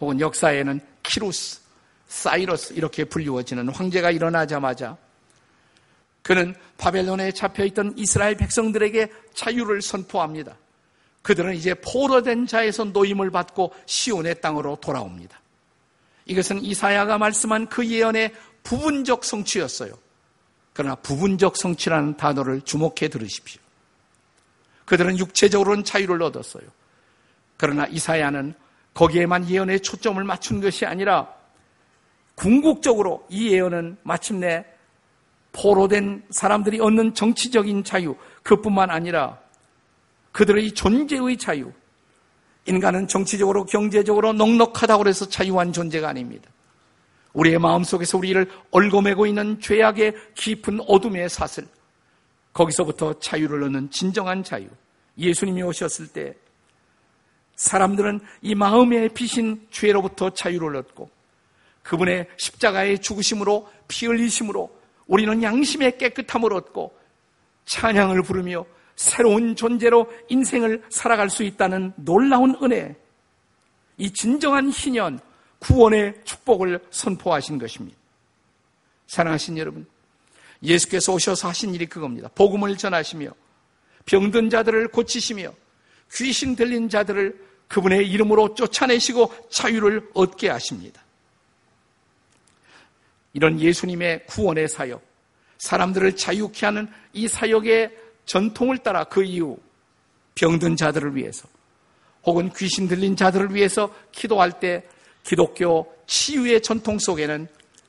혹은 0.00 0.18
역사에는 0.18 0.80
키루스, 1.02 1.60
사이러스 2.08 2.72
이렇게 2.72 3.04
불리워지는 3.04 3.68
황제가 3.68 4.10
일어나자마자 4.10 4.96
그는 6.22 6.54
바벨론에 6.78 7.30
잡혀있던 7.32 7.94
이스라엘 7.98 8.38
백성들에게 8.38 9.12
자유를 9.34 9.82
선포합니다. 9.82 10.56
그들은 11.20 11.54
이제 11.54 11.74
포로된 11.74 12.46
자에서 12.46 12.84
노임을 12.84 13.30
받고 13.30 13.74
시온의 13.84 14.40
땅으로 14.40 14.78
돌아옵니다. 14.80 15.38
이것은 16.24 16.64
이사야가 16.64 17.18
말씀한 17.18 17.68
그 17.68 17.86
예언의 17.86 18.32
부분적 18.62 19.24
성취였어요. 19.26 19.92
그러나 20.72 20.94
부분적 20.96 21.56
성취라는 21.56 22.16
단어를 22.16 22.62
주목해 22.62 23.08
들으십시오. 23.10 23.60
그들은 24.84 25.18
육체적으로는 25.18 25.84
자유를 25.84 26.22
얻었어요. 26.22 26.64
그러나 27.56 27.86
이사야는 27.86 28.54
거기에만 28.94 29.48
예언의 29.48 29.80
초점을 29.80 30.22
맞춘 30.24 30.60
것이 30.60 30.84
아니라 30.84 31.28
궁극적으로 32.34 33.26
이 33.28 33.52
예언은 33.52 33.98
마침내 34.02 34.64
포로된 35.52 36.24
사람들이 36.30 36.80
얻는 36.80 37.14
정치적인 37.14 37.84
자유, 37.84 38.16
그뿐만 38.42 38.90
아니라 38.90 39.38
그들의 40.32 40.72
존재의 40.72 41.36
자유. 41.36 41.72
인간은 42.66 43.08
정치적으로, 43.08 43.64
경제적으로 43.66 44.32
넉넉하다고 44.32 45.08
해서 45.08 45.28
자유한 45.28 45.72
존재가 45.72 46.08
아닙니다. 46.08 46.48
우리의 47.32 47.58
마음속에서 47.58 48.18
우리를 48.18 48.50
얽어매고 48.70 49.26
있는 49.26 49.60
죄악의 49.60 50.14
깊은 50.34 50.80
어둠의 50.86 51.28
사슬. 51.28 51.66
거기서부터 52.52 53.18
자유를 53.18 53.62
얻는 53.64 53.90
진정한 53.90 54.44
자유. 54.44 54.68
예수님이 55.16 55.62
오셨을 55.62 56.08
때 56.08 56.34
사람들은 57.56 58.20
이 58.40 58.54
마음의 58.54 59.10
비신 59.10 59.66
죄로부터 59.70 60.30
자유를 60.30 60.76
얻고 60.76 61.10
그분의 61.82 62.28
십자가의 62.36 63.00
죽으심으로 63.00 63.68
피 63.88 64.06
흘리심으로 64.06 64.70
우리는 65.06 65.42
양심의 65.42 65.98
깨끗함을 65.98 66.52
얻고 66.54 66.96
찬양을 67.66 68.22
부르며 68.22 68.64
새로운 68.96 69.56
존재로 69.56 70.10
인생을 70.28 70.82
살아갈 70.88 71.30
수 71.30 71.42
있다는 71.42 71.92
놀라운 71.96 72.56
은혜, 72.62 72.96
이 73.96 74.12
진정한 74.12 74.70
희년, 74.70 75.18
구원의 75.62 76.14
축복을 76.24 76.80
선포하신 76.90 77.58
것입니다. 77.58 77.96
사랑하신 79.06 79.58
여러분, 79.58 79.86
예수께서 80.62 81.12
오셔서 81.12 81.48
하신 81.48 81.74
일이 81.74 81.86
그겁니다. 81.86 82.28
복음을 82.34 82.76
전하시며 82.76 83.30
병든 84.06 84.50
자들을 84.50 84.88
고치시며 84.88 85.52
귀신 86.14 86.56
들린 86.56 86.88
자들을 86.88 87.52
그분의 87.68 88.10
이름으로 88.10 88.54
쫓아내시고 88.54 89.48
자유를 89.50 90.10
얻게 90.14 90.50
하십니다. 90.50 91.02
이런 93.32 93.60
예수님의 93.60 94.26
구원의 94.26 94.68
사역, 94.68 95.02
사람들을 95.58 96.16
자유케 96.16 96.66
하는 96.66 96.88
이 97.12 97.28
사역의 97.28 97.96
전통을 98.26 98.78
따라 98.78 99.04
그 99.04 99.22
이후 99.22 99.58
병든 100.34 100.76
자들을 100.76 101.16
위해서 101.16 101.48
혹은 102.24 102.52
귀신 102.52 102.88
들린 102.88 103.16
자들을 103.16 103.54
위해서 103.54 103.94
기도할 104.12 104.60
때 104.60 104.84
기독교 105.24 105.94
치유의 106.06 106.62
전통 106.62 106.98
속에는 106.98 107.46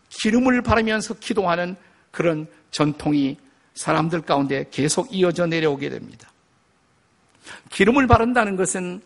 기름을 0.10 0.62
바르면서 0.62 1.16
기도하는 1.16 1.76
그런 2.12 2.48
전통이 2.72 3.38
사람들 3.74 4.22
가운데 4.22 4.66
계속 4.72 5.14
이어져 5.14 5.48
내려오게 5.48 5.90
됩니다. 5.90 6.32
기름을 7.72 8.08
바른다는 8.08 8.56
것은 8.56 9.02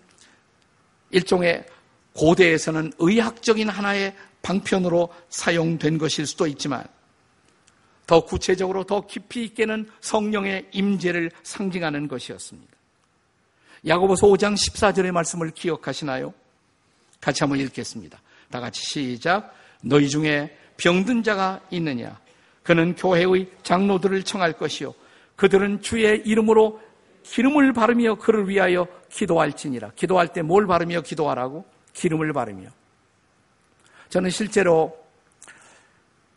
일종의 1.11 1.65
고대에서는 2.13 2.93
의학적인 2.99 3.69
하나의 3.69 4.15
방편으로 4.41 5.13
사용된 5.29 5.97
것일 5.97 6.25
수도 6.25 6.47
있지만 6.47 6.83
더 8.05 8.21
구체적으로 8.21 8.83
더 8.85 9.05
깊이 9.05 9.43
있게는 9.43 9.89
성령의 10.01 10.67
임재를 10.71 11.31
상징하는 11.43 12.07
것이었습니다. 12.07 12.73
야고보서 13.85 14.27
5장 14.27 14.55
14절의 14.55 15.11
말씀을 15.11 15.51
기억하시나요? 15.51 16.33
같이 17.19 17.43
한번 17.43 17.59
읽겠습니다. 17.59 18.21
다 18.49 18.59
같이 18.59 18.81
시작. 18.83 19.53
너희 19.81 20.09
중에 20.09 20.57
병든 20.77 21.23
자가 21.23 21.61
있느냐? 21.71 22.19
그는 22.63 22.95
교회의 22.95 23.49
장로들을 23.63 24.23
청할 24.23 24.53
것이요. 24.53 24.93
그들은 25.35 25.81
주의 25.81 26.21
이름으로 26.25 26.81
기름을 27.23 27.73
바르며 27.73 28.15
그를 28.15 28.47
위하여 28.47 28.87
기도할지니라. 29.09 29.91
기도할 29.95 30.29
때 30.29 30.41
뭘 30.41 30.65
바르며 30.67 31.01
기도하라고? 31.01 31.65
기름을 31.93 32.33
바르며. 32.33 32.69
저는 34.09 34.29
실제로 34.29 34.97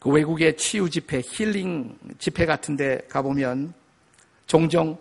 그 0.00 0.10
외국의 0.10 0.56
치유 0.56 0.88
집회, 0.88 1.20
힐링 1.20 1.96
집회 2.18 2.46
같은 2.46 2.76
데 2.76 3.00
가보면 3.08 3.74
종종 4.46 4.98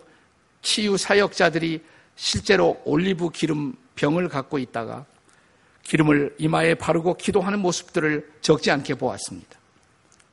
치유 0.62 0.96
사역자들이 0.96 1.82
실제로 2.16 2.80
올리브 2.84 3.30
기름 3.30 3.74
병을 3.96 4.28
갖고 4.28 4.58
있다가 4.58 5.06
기름을 5.90 6.36
이마에 6.38 6.76
바르고 6.76 7.14
기도하는 7.14 7.58
모습들을 7.58 8.34
적지 8.42 8.70
않게 8.70 8.94
보았습니다. 8.94 9.58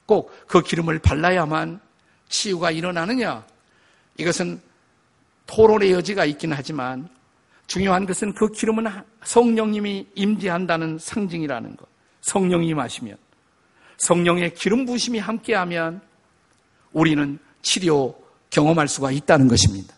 꼭 0.06 0.32
그 0.48 0.62
기름을 0.62 1.00
발라야만 1.00 1.80
치유가 2.30 2.70
일어나느냐? 2.70 3.44
이것은 4.18 4.62
토론의 5.48 5.94
여지가 5.94 6.26
있긴 6.26 6.54
하지만 6.54 7.10
중요한 7.66 8.06
것은 8.06 8.36
그 8.36 8.52
기름은 8.52 8.86
성령님이 9.24 10.08
임재한다는 10.14 11.00
상징이라는 11.00 11.76
것. 11.76 11.88
성령이 12.22 12.76
마시면 12.76 13.18
성령의 13.98 14.54
기름 14.54 14.86
부심이 14.86 15.18
함께하면 15.18 16.02
우리는 16.94 17.40
치료 17.64 18.16
경험할 18.52 18.88
수가 18.88 19.10
있다는 19.10 19.48
것입니다. 19.48 19.96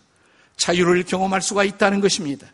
자유를 0.55 1.03
경험할 1.03 1.41
수가 1.41 1.65
있다는 1.65 1.99
것입니다. 1.99 2.47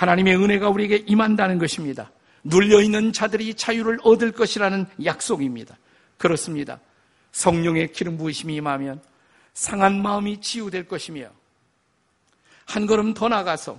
하나님의 0.00 0.34
은혜가 0.34 0.70
우리에게 0.70 1.04
임한다는 1.06 1.58
것입니다. 1.58 2.10
눌려있는 2.42 3.12
자들이 3.12 3.52
자유를 3.52 3.98
얻을 4.02 4.32
것이라는 4.32 4.86
약속입니다. 5.04 5.76
그렇습니다. 6.16 6.80
성령의 7.32 7.92
기름 7.92 8.16
부으심이 8.16 8.54
임하면 8.54 9.02
상한 9.52 10.00
마음이 10.00 10.40
치유될 10.40 10.88
것이며 10.88 11.28
한 12.64 12.86
걸음 12.86 13.12
더 13.12 13.28
나가서 13.28 13.78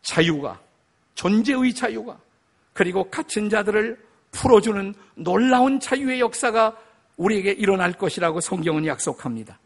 자유가 0.00 0.58
존재의 1.14 1.74
자유가 1.74 2.18
그리고 2.72 3.10
갇힌 3.10 3.50
자들을 3.50 4.02
풀어주는 4.30 4.94
놀라운 5.16 5.78
자유의 5.78 6.20
역사가 6.20 6.78
우리에게 7.18 7.52
일어날 7.52 7.92
것이라고 7.92 8.40
성경은 8.40 8.86
약속합니다. 8.86 9.58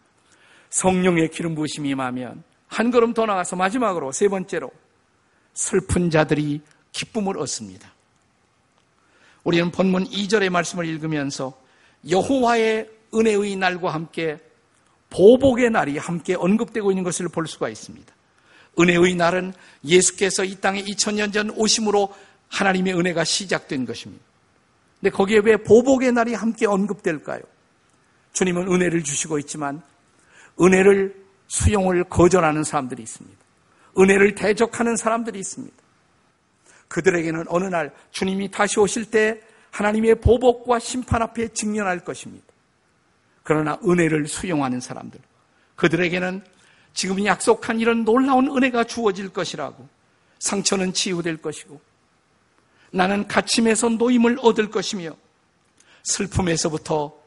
성령의 0.71 1.31
기름 1.31 1.55
부으심이 1.55 1.91
임하면 1.91 2.43
한 2.69 2.91
걸음 2.91 3.15
더 3.15 3.27
나가서 3.27 3.57
마지막으로 3.57 4.13
세 4.13 4.29
번째로 4.29 4.71
슬픈 5.55 6.11
자들이 6.11 6.61
기쁨을 6.93 7.39
얻습니다. 7.39 7.93
우리는 9.45 9.71
본문 9.71 10.05
2절의 10.05 10.51
말씀을 10.51 10.87
읽으면서 10.87 11.59
여호와의 12.09 12.91
은혜의 13.15 13.57
날과 13.57 13.93
함께 13.93 14.39
보복의 15.11 15.71
날이 15.71 15.97
함께 15.97 16.35
언급되고 16.35 16.91
있는 16.91 17.03
것을 17.03 17.29
볼 17.29 17.47
수가 17.47 17.69
있습니다. 17.69 18.13
은혜의 18.79 19.15
날은 19.15 19.55
예수께서 19.85 20.45
이 20.45 20.57
땅에 20.57 20.83
2000년 20.85 21.33
전 21.33 21.51
오심으로 21.51 22.15
하나님의 22.49 22.95
은혜가 22.95 23.25
시작된 23.25 23.87
것입니다. 23.87 24.23
근데 25.01 25.11
거기에 25.11 25.41
왜 25.45 25.57
보복의 25.57 26.13
날이 26.13 26.35
함께 26.35 26.67
언급될까요? 26.67 27.41
주님은 28.33 28.69
은혜를 28.69 29.03
주시고 29.03 29.39
있지만 29.41 29.83
은혜를 30.61 31.28
수용을 31.49 32.05
거절하는 32.05 32.65
사람들이 32.65 33.03
있습니다. 33.03 33.39
은혜를 33.99 34.35
대적하는 34.35 34.97
사람들이 34.97 35.39
있습니다. 35.41 35.77
그들에게는 36.89 37.45
어느 37.49 37.65
날 37.65 37.93
주님이 38.13 38.51
다시 38.51 38.79
오실 38.81 39.11
때 39.11 39.41
하나님의 39.71 40.17
보복과 40.17 40.79
심판 40.79 41.23
앞에 41.23 41.49
직면할 41.49 42.01
것입니다. 42.01 42.47
그러나 43.43 43.79
은혜를 43.87 44.29
수용하는 44.29 44.81
사람들, 44.81 45.21
그들에게는 45.77 46.43
지금 46.93 47.25
약속한 47.25 47.81
이런 47.81 48.05
놀라운 48.05 48.49
은혜가 48.49 48.85
주어질 48.85 49.29
것이라고 49.31 49.89
상처는 50.39 50.93
치유될 50.93 51.39
것이고 51.39 51.81
나는 52.91 53.27
갇힘에서 53.29 53.91
노임을 53.91 54.39
얻을 54.41 54.71
것이며 54.71 55.15
슬픔에서부터 56.05 57.18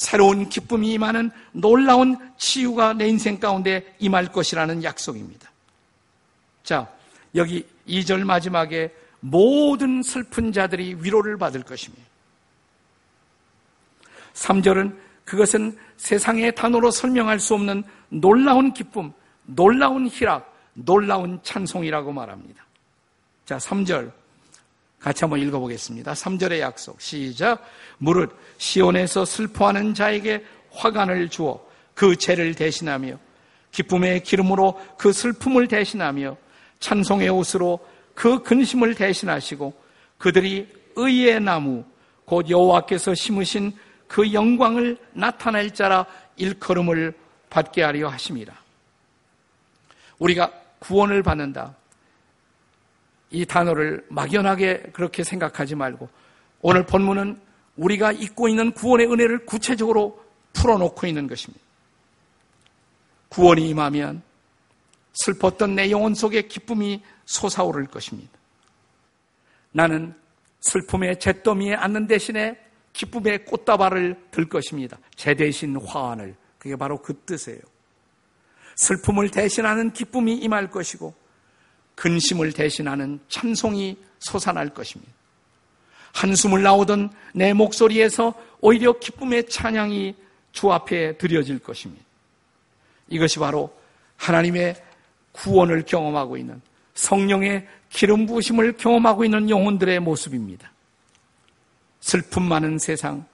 새로운 0.00 0.48
기쁨이 0.48 0.94
임하는 0.94 1.30
놀라운 1.52 2.16
치유가 2.38 2.94
내 2.94 3.06
인생 3.06 3.38
가운데 3.38 3.94
임할 3.98 4.32
것이라는 4.32 4.82
약속입니다. 4.82 5.50
자, 6.62 6.90
여기 7.34 7.66
2절 7.86 8.24
마지막에 8.24 8.94
모든 9.20 10.02
슬픈 10.02 10.54
자들이 10.54 10.96
위로를 11.00 11.36
받을 11.36 11.62
것입니다. 11.62 12.02
3절은 14.32 14.96
그것은 15.26 15.76
세상의 15.98 16.54
단어로 16.54 16.90
설명할 16.90 17.38
수 17.38 17.52
없는 17.52 17.84
놀라운 18.08 18.72
기쁨, 18.72 19.12
놀라운 19.44 20.08
희락, 20.08 20.50
놀라운 20.72 21.40
찬송이라고 21.42 22.10
말합니다. 22.10 22.64
자, 23.44 23.58
3절. 23.58 24.10
같이 25.00 25.24
한번 25.24 25.40
읽어보겠습니다. 25.40 26.12
3절의 26.12 26.60
약속. 26.60 27.00
시작. 27.00 27.64
무릇 27.98 28.36
시온에서 28.58 29.24
슬퍼하는 29.24 29.94
자에게 29.94 30.44
화관을 30.72 31.28
주어 31.28 31.64
그 31.94 32.16
죄를 32.16 32.54
대신하며 32.54 33.18
기쁨의 33.72 34.22
기름으로 34.22 34.78
그 34.98 35.12
슬픔을 35.12 35.68
대신하며 35.68 36.36
찬송의 36.80 37.28
옷으로 37.30 37.78
그 38.14 38.42
근심을 38.42 38.94
대신하시고 38.94 39.72
그들이 40.18 40.68
의의 40.96 41.40
나무 41.40 41.84
곧 42.24 42.48
여호와께서 42.50 43.14
심으신 43.14 43.72
그 44.06 44.32
영광을 44.32 44.98
나타낼 45.12 45.72
자라 45.72 46.04
일컬음을 46.36 47.14
받게 47.48 47.82
하려 47.82 48.08
하심이라. 48.08 48.54
우리가 50.18 50.52
구원을 50.78 51.22
받는다. 51.22 51.76
이 53.30 53.46
단어를 53.46 54.04
막연하게 54.08 54.90
그렇게 54.92 55.22
생각하지 55.22 55.74
말고 55.74 56.08
오늘 56.62 56.84
본문은 56.84 57.40
우리가 57.76 58.12
잊고 58.12 58.48
있는 58.48 58.72
구원의 58.72 59.10
은혜를 59.10 59.46
구체적으로 59.46 60.22
풀어놓고 60.52 61.06
있는 61.06 61.26
것입니다. 61.26 61.64
구원이 63.28 63.68
임하면 63.68 64.22
슬펐던 65.12 65.76
내 65.76 65.90
영혼 65.90 66.14
속에 66.14 66.42
기쁨이 66.42 67.02
솟아오를 67.24 67.86
것입니다. 67.86 68.30
나는 69.72 70.14
슬픔의 70.60 71.18
잿더미에 71.20 71.74
앉는 71.74 72.06
대신에 72.06 72.58
기쁨의 72.92 73.44
꽃다발을 73.44 74.16
들 74.30 74.48
것입니다. 74.48 74.98
제 75.14 75.34
대신 75.34 75.76
화환을. 75.76 76.34
그게 76.58 76.76
바로 76.76 77.00
그 77.00 77.14
뜻이에요. 77.20 77.60
슬픔을 78.76 79.30
대신하는 79.30 79.92
기쁨이 79.92 80.34
임할 80.36 80.70
것이고 80.70 81.14
근심을 82.00 82.52
대신하는 82.52 83.20
찬송이 83.28 83.94
솟아날 84.20 84.70
것입니다. 84.70 85.12
한숨을 86.14 86.62
나오던 86.62 87.10
내 87.34 87.52
목소리에서 87.52 88.32
오히려 88.62 88.98
기쁨의 88.98 89.50
찬양이 89.50 90.14
주 90.50 90.72
앞에 90.72 91.18
드려질 91.18 91.58
것입니다. 91.58 92.02
이것이 93.08 93.38
바로 93.38 93.70
하나님의 94.16 94.82
구원을 95.32 95.84
경험하고 95.84 96.38
있는 96.38 96.62
성령의 96.94 97.68
기름 97.90 98.24
부으심을 98.24 98.78
경험하고 98.78 99.26
있는 99.26 99.50
영혼들의 99.50 100.00
모습입니다. 100.00 100.72
슬픔 102.00 102.44
많은 102.44 102.78
세상 102.78 103.26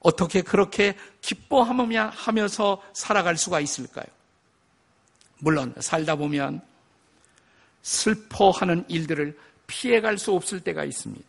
어떻게 0.00 0.42
그렇게 0.42 0.96
기뻐하면서 1.20 2.82
살아갈 2.92 3.36
수가 3.36 3.60
있을까요? 3.60 4.06
물론 5.38 5.72
살다 5.78 6.16
보면 6.16 6.73
슬퍼하는 7.84 8.84
일들을 8.88 9.38
피해갈 9.66 10.18
수 10.18 10.32
없을 10.32 10.60
때가 10.60 10.84
있습니다. 10.84 11.24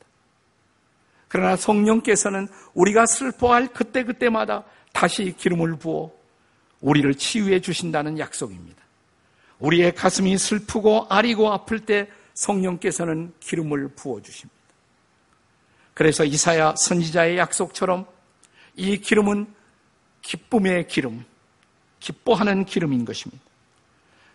그러나 1.28 1.56
성령께서는 1.58 2.48
우리가 2.74 3.06
슬퍼할 3.06 3.68
그때그때마다 3.68 4.64
다시 4.94 5.36
기름을 5.38 5.78
부어 5.78 6.12
우리를 6.80 7.14
치유해 7.16 7.60
주신다는 7.60 8.18
약속입니다. 8.20 8.82
우리의 9.60 9.94
가슴이 9.94 10.38
슬프고 10.38 11.08
아리고 11.10 11.52
아플 11.52 11.82
때 11.82 12.08
성령께서는 12.34 13.34
기름을 13.42 13.90
부어 13.90 14.22
주십니다. 14.22 14.56
그래서 15.94 16.24
이사야 16.24 16.76
선지자의 16.78 17.38
약속처럼 17.38 18.06
이 18.76 18.98
기름은 18.98 19.48
기쁨의 20.22 20.88
기름, 20.88 21.26
기뻐하는 22.00 22.66
기름인 22.66 23.06
것입니다. 23.06 23.44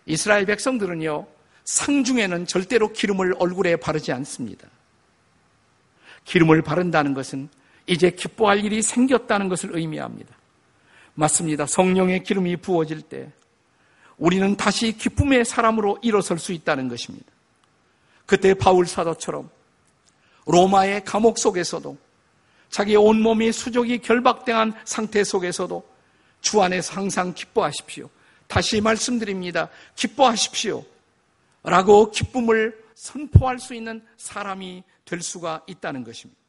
이스라엘 0.05 0.45
백성들은요, 0.45 1.27
상중에는 1.71 2.47
절대로 2.47 2.91
기름을 2.91 3.35
얼굴에 3.39 3.77
바르지 3.77 4.11
않습니다. 4.11 4.67
기름을 6.25 6.61
바른다는 6.61 7.13
것은 7.13 7.47
이제 7.87 8.11
기뻐할 8.11 8.65
일이 8.65 8.81
생겼다는 8.81 9.47
것을 9.47 9.75
의미합니다. 9.75 10.35
맞습니다. 11.13 11.65
성령의 11.65 12.23
기름이 12.23 12.57
부어질 12.57 13.01
때 13.01 13.31
우리는 14.17 14.55
다시 14.57 14.91
기쁨의 14.91 15.45
사람으로 15.45 15.97
일어설 16.01 16.39
수 16.39 16.51
있다는 16.51 16.89
것입니다. 16.89 17.25
그때 18.25 18.53
바울 18.53 18.85
사도처럼 18.85 19.49
로마의 20.47 21.05
감옥 21.05 21.37
속에서도 21.37 21.97
자기 22.69 22.97
온몸이 22.97 23.51
수족이 23.53 23.99
결박당한 23.99 24.73
상태 24.83 25.23
속에서도 25.23 25.89
주 26.41 26.61
안에서 26.61 26.93
항상 26.95 27.33
기뻐하십시오. 27.33 28.09
다시 28.47 28.81
말씀드립니다. 28.81 29.69
기뻐하십시오. 29.95 30.83
라고 31.63 32.09
기쁨을 32.11 32.83
선포할 32.95 33.59
수 33.59 33.73
있는 33.73 34.03
사람이 34.17 34.83
될 35.05 35.21
수가 35.21 35.63
있다는 35.67 36.03
것입니다. 36.03 36.39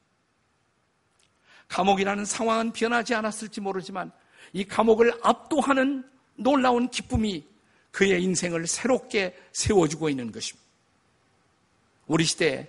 감옥이라는 1.67 2.25
상황은 2.25 2.71
변하지 2.71 3.15
않았을지 3.15 3.61
모르지만 3.61 4.11
이 4.53 4.63
감옥을 4.63 5.13
압도하는 5.23 6.03
놀라운 6.35 6.89
기쁨이 6.89 7.45
그의 7.91 8.23
인생을 8.23 8.67
새롭게 8.67 9.37
세워주고 9.51 10.09
있는 10.09 10.31
것입니다. 10.31 10.63
우리 12.07 12.25
시대에 12.25 12.67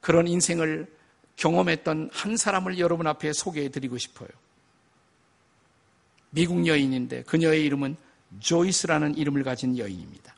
그런 0.00 0.26
인생을 0.26 0.86
경험했던 1.36 2.10
한 2.12 2.36
사람을 2.36 2.78
여러분 2.78 3.06
앞에 3.06 3.32
소개해 3.32 3.70
드리고 3.70 3.98
싶어요. 3.98 4.28
미국 6.30 6.66
여인인데 6.66 7.24
그녀의 7.24 7.64
이름은 7.64 7.96
조이스라는 8.40 9.16
이름을 9.16 9.42
가진 9.42 9.76
여인입니다. 9.76 10.31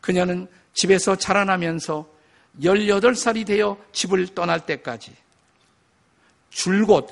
그녀는 0.00 0.46
집에서 0.72 1.16
자라나면서 1.16 2.08
18살이 2.62 3.46
되어 3.46 3.76
집을 3.92 4.28
떠날 4.34 4.64
때까지 4.66 5.12
줄곧 6.50 7.08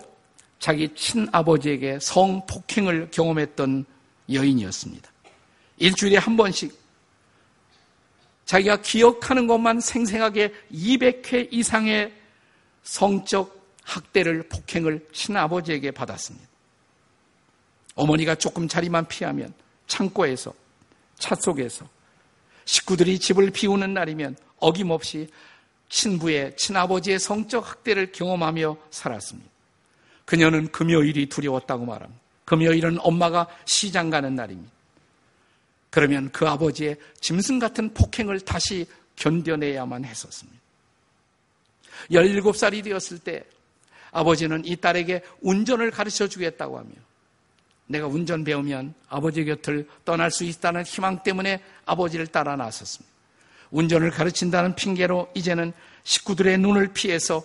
자기 0.59 0.92
친아버지에게 0.94 1.98
성폭행을 2.01 3.11
경험했던 3.11 3.85
여인이었습니다. 4.33 5.11
일주일에 5.79 6.16
한 6.16 6.37
번씩 6.37 6.77
자기가 8.44 8.81
기억하는 8.81 9.46
것만 9.46 9.81
생생하게 9.81 10.53
200회 10.72 11.48
이상의 11.53 12.12
성적 12.83 13.59
학대를, 13.85 14.48
폭행을 14.48 15.07
친아버지에게 15.12 15.90
받았습니다. 15.90 16.48
어머니가 17.94 18.35
조금 18.35 18.68
자리만 18.68 19.07
피하면 19.07 19.53
창고에서, 19.87 20.53
차 21.18 21.35
속에서, 21.35 21.88
식구들이 22.68 23.18
집을 23.18 23.50
비우는 23.50 23.94
날이면 23.94 24.37
어김없이 24.59 25.26
친부의, 25.88 26.54
친아버지의 26.59 27.18
성적 27.18 27.66
학대를 27.66 28.12
경험하며 28.12 28.76
살았습니다. 28.90 29.50
그녀는 30.26 30.70
금요일이 30.70 31.31
두려웠다고 31.31 31.87
말합니다. 31.87 32.20
금요일은 32.44 32.98
엄마가 33.00 33.48
시장 33.64 34.11
가는 34.11 34.35
날입니다. 34.35 34.70
그러면 35.88 36.31
그 36.31 36.46
아버지의 36.46 36.98
짐승 37.22 37.59
같은 37.59 37.94
폭행을 37.94 38.40
다시 38.40 38.85
견뎌내야만 39.16 40.04
했었습니다. 40.04 40.61
17살이 42.11 42.85
되었을 42.85 43.18
때 43.20 43.44
아버지는 44.11 44.62
이 44.66 44.76
딸에게 44.76 45.22
운전을 45.40 45.90
가르쳐 45.90 46.28
주겠다고 46.28 46.76
하며 46.78 46.90
내가 47.88 48.07
운전 48.07 48.44
배우면 48.44 48.94
아버지 49.09 49.44
곁을 49.44 49.88
떠날 50.05 50.31
수 50.31 50.44
있다는 50.44 50.85
희망 50.85 51.22
때문에 51.22 51.61
아버지를 51.85 52.27
따라 52.27 52.55
나섰습니다. 52.55 53.12
운전을 53.70 54.11
가르친다는 54.11 54.74
핑계로 54.74 55.29
이제는 55.35 55.72
식구들의 56.05 56.59
눈을 56.59 56.92
피해서 56.92 57.42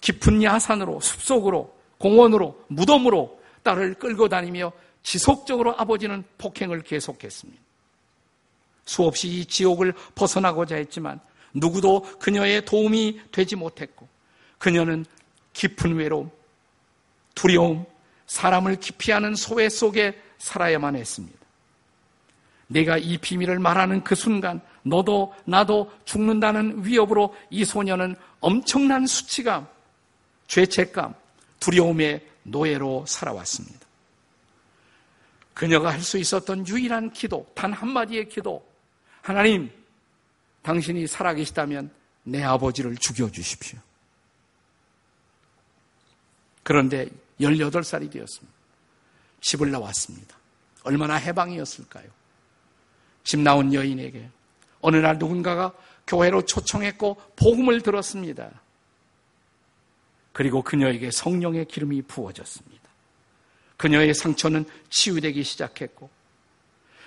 깊은 0.00 0.42
야산으로 0.42 1.00
숲속으로 1.00 1.74
공원으로 1.98 2.64
무덤으로 2.68 3.40
딸을 3.62 3.94
끌고 3.94 4.28
다니며 4.28 4.72
지속적으로 5.02 5.74
아버지는 5.78 6.24
폭행을 6.38 6.82
계속했습니다. 6.82 7.62
수없이 8.84 9.28
이 9.28 9.44
지옥을 9.46 9.92
벗어나고자 10.14 10.76
했지만 10.76 11.20
누구도 11.54 12.02
그녀의 12.18 12.64
도움이 12.64 13.20
되지 13.32 13.56
못했고 13.56 14.06
그녀는 14.58 15.04
깊은 15.52 15.96
외로움, 15.96 16.30
두려움, 17.34 17.86
사람을 18.26 18.76
기피하는 18.76 19.34
소외 19.34 19.68
속에 19.68 20.20
살아야만 20.38 20.96
했습니다. 20.96 21.38
내가 22.68 22.98
이 22.98 23.18
비밀을 23.18 23.58
말하는 23.58 24.02
그 24.02 24.14
순간 24.14 24.60
너도 24.82 25.34
나도 25.44 25.92
죽는다는 26.04 26.84
위협으로 26.84 27.34
이 27.50 27.64
소녀는 27.64 28.16
엄청난 28.40 29.06
수치감, 29.06 29.66
죄책감, 30.48 31.14
두려움의 31.60 32.26
노예로 32.44 33.04
살아왔습니다. 33.06 33.86
그녀가 35.54 35.90
할 35.92 36.02
수 36.02 36.18
있었던 36.18 36.68
유일한 36.68 37.10
기도, 37.12 37.46
단 37.54 37.72
한마디의 37.72 38.28
기도. 38.28 38.64
하나님, 39.22 39.70
당신이 40.62 41.06
살아계시다면 41.06 41.90
내 42.24 42.42
아버지를 42.42 42.96
죽여주십시오. 42.96 43.78
그런데 46.62 47.08
18살이 47.40 48.10
되었습니다. 48.10 48.56
집을 49.40 49.70
나왔습니다. 49.70 50.36
얼마나 50.82 51.14
해방이었을까요? 51.14 52.08
집 53.24 53.40
나온 53.40 53.74
여인에게 53.74 54.30
어느 54.80 54.96
날 54.96 55.18
누군가가 55.18 55.72
교회로 56.06 56.42
초청했고 56.42 57.16
복음을 57.36 57.80
들었습니다. 57.82 58.50
그리고 60.32 60.62
그녀에게 60.62 61.10
성령의 61.10 61.64
기름이 61.64 62.02
부어졌습니다. 62.02 62.86
그녀의 63.76 64.14
상처는 64.14 64.64
치유되기 64.90 65.42
시작했고, 65.42 66.10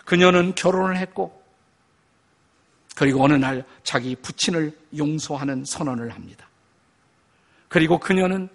그녀는 0.06 0.56
결혼을 0.56 0.98
했고, 0.98 1.40
그리고 2.96 3.24
어느 3.24 3.34
날 3.34 3.66
자기 3.84 4.16
부친을 4.16 4.78
용서하는 4.98 5.64
선언을 5.66 6.10
합니다. 6.10 6.50
그리고 7.68 8.00
그녀는 8.00 8.50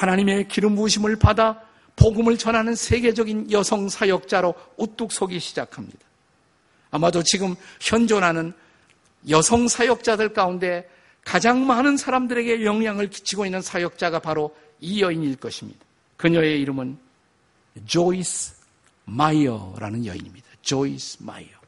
하나님의 0.00 0.48
기름 0.48 0.76
부으심을 0.76 1.16
받아 1.16 1.60
복음을 1.94 2.38
전하는 2.38 2.74
세계적인 2.74 3.52
여성 3.52 3.90
사역자로 3.90 4.54
우뚝 4.78 5.12
서기 5.12 5.38
시작합니다. 5.38 5.98
아마도 6.90 7.22
지금 7.22 7.54
현존하는 7.80 8.54
여성 9.28 9.68
사역자들 9.68 10.32
가운데 10.32 10.88
가장 11.22 11.66
많은 11.66 11.98
사람들에게 11.98 12.64
영향을 12.64 13.10
끼치고 13.10 13.44
있는 13.44 13.60
사역자가 13.60 14.20
바로 14.20 14.56
이 14.80 15.02
여인일 15.02 15.36
것입니다. 15.36 15.78
그녀의 16.16 16.62
이름은 16.62 16.98
조이스 17.84 18.54
마이어라는 19.04 20.06
여인입니다. 20.06 20.46
조이스 20.62 21.18
마이어. 21.20 21.60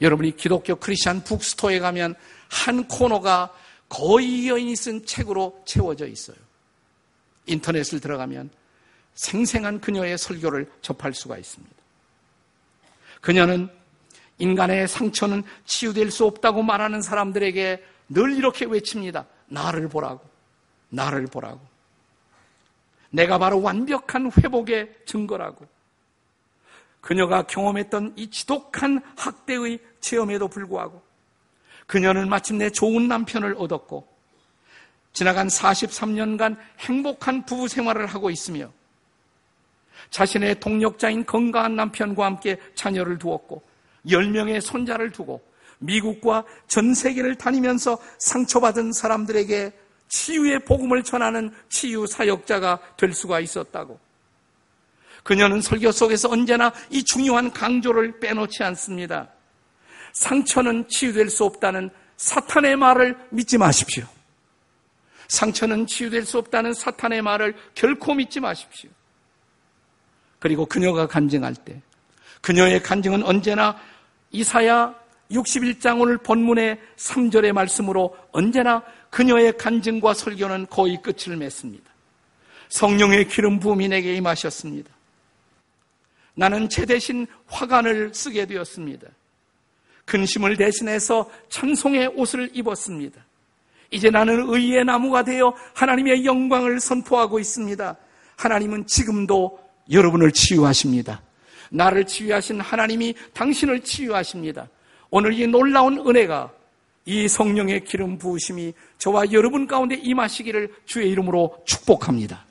여러분이 0.00 0.36
기독교 0.36 0.76
Christian 0.76 1.24
bookstore에 1.24 1.80
가면 1.80 2.14
한 2.48 2.86
코너가 2.86 3.52
거의 3.88 4.44
이 4.44 4.48
여인이 4.48 4.76
쓴 4.76 5.04
책으로 5.04 5.64
채워져 5.66 6.06
있어요. 6.06 6.47
인터넷을 7.48 8.00
들어가면 8.00 8.50
생생한 9.14 9.80
그녀의 9.80 10.16
설교를 10.18 10.70
접할 10.80 11.12
수가 11.12 11.38
있습니다. 11.38 11.74
그녀는 13.20 13.68
인간의 14.38 14.86
상처는 14.86 15.42
치유될 15.64 16.10
수 16.10 16.24
없다고 16.24 16.62
말하는 16.62 17.02
사람들에게 17.02 17.84
늘 18.10 18.36
이렇게 18.36 18.64
외칩니다. 18.64 19.26
나를 19.48 19.88
보라고. 19.88 20.20
나를 20.90 21.26
보라고. 21.26 21.60
내가 23.10 23.38
바로 23.38 23.60
완벽한 23.60 24.30
회복의 24.30 24.94
증거라고. 25.06 25.66
그녀가 27.00 27.42
경험했던 27.42 28.14
이 28.16 28.30
지독한 28.30 29.02
학대의 29.16 29.78
체험에도 30.00 30.48
불구하고 30.48 31.02
그녀는 31.86 32.28
마침내 32.28 32.70
좋은 32.70 33.08
남편을 33.08 33.54
얻었고 33.58 34.06
지나간 35.18 35.48
43년간 35.48 36.56
행복한 36.78 37.44
부부 37.44 37.66
생활을 37.66 38.06
하고 38.06 38.30
있으며 38.30 38.70
자신의 40.10 40.60
동력자인 40.60 41.26
건강한 41.26 41.74
남편과 41.74 42.24
함께 42.24 42.56
자녀를 42.76 43.18
두었고 43.18 43.60
10명의 44.06 44.60
손자를 44.60 45.10
두고 45.10 45.42
미국과 45.78 46.44
전 46.68 46.94
세계를 46.94 47.34
다니면서 47.34 47.98
상처받은 48.18 48.92
사람들에게 48.92 49.72
치유의 50.06 50.60
복음을 50.60 51.02
전하는 51.02 51.52
치유 51.68 52.06
사역자가 52.06 52.78
될 52.96 53.12
수가 53.12 53.40
있었다고. 53.40 53.98
그녀는 55.24 55.60
설교 55.60 55.90
속에서 55.90 56.30
언제나 56.30 56.72
이 56.90 57.02
중요한 57.02 57.52
강조를 57.52 58.20
빼놓지 58.20 58.62
않습니다. 58.62 59.28
상처는 60.12 60.86
치유될 60.88 61.28
수 61.28 61.44
없다는 61.44 61.90
사탄의 62.16 62.76
말을 62.76 63.16
믿지 63.30 63.58
마십시오. 63.58 64.06
상처는 65.28 65.86
치유될 65.86 66.24
수 66.24 66.38
없다는 66.38 66.74
사탄의 66.74 67.22
말을 67.22 67.54
결코 67.74 68.14
믿지 68.14 68.40
마십시오. 68.40 68.90
그리고 70.38 70.66
그녀가 70.66 71.06
간증할 71.06 71.54
때, 71.54 71.80
그녀의 72.40 72.82
간증은 72.82 73.22
언제나 73.22 73.78
이사야 74.30 74.94
61장 75.30 76.00
오늘 76.00 76.18
본문의 76.18 76.80
3절의 76.96 77.52
말씀으로 77.52 78.16
언제나 78.32 78.82
그녀의 79.10 79.56
간증과 79.56 80.14
설교는 80.14 80.66
거의 80.68 81.00
끝을 81.02 81.36
맺습니다. 81.36 81.90
성령의 82.68 83.28
기름 83.28 83.58
부음이 83.58 83.88
내게 83.88 84.14
임하셨습니다. 84.14 84.90
나는 86.34 86.68
제 86.68 86.86
대신 86.86 87.26
화관을 87.46 88.14
쓰게 88.14 88.46
되었습니다. 88.46 89.08
근심을 90.04 90.56
대신해서 90.56 91.30
찬송의 91.50 92.12
옷을 92.14 92.50
입었습니다. 92.54 93.20
이제 93.90 94.10
나는 94.10 94.44
의의 94.48 94.84
나무가 94.84 95.22
되어 95.22 95.54
하나님의 95.74 96.24
영광을 96.24 96.80
선포하고 96.80 97.38
있습니다. 97.38 97.96
하나님은 98.36 98.86
지금도 98.86 99.58
여러분을 99.90 100.32
치유하십니다. 100.32 101.22
나를 101.70 102.04
치유하신 102.04 102.60
하나님이 102.60 103.14
당신을 103.32 103.80
치유하십니다. 103.80 104.68
오늘 105.10 105.32
이 105.32 105.46
놀라운 105.46 105.98
은혜가 106.06 106.52
이 107.06 107.26
성령의 107.26 107.84
기름 107.84 108.18
부으심이 108.18 108.74
저와 108.98 109.32
여러분 109.32 109.66
가운데 109.66 109.94
임하시기를 109.94 110.70
주의 110.84 111.10
이름으로 111.10 111.56
축복합니다. 111.64 112.44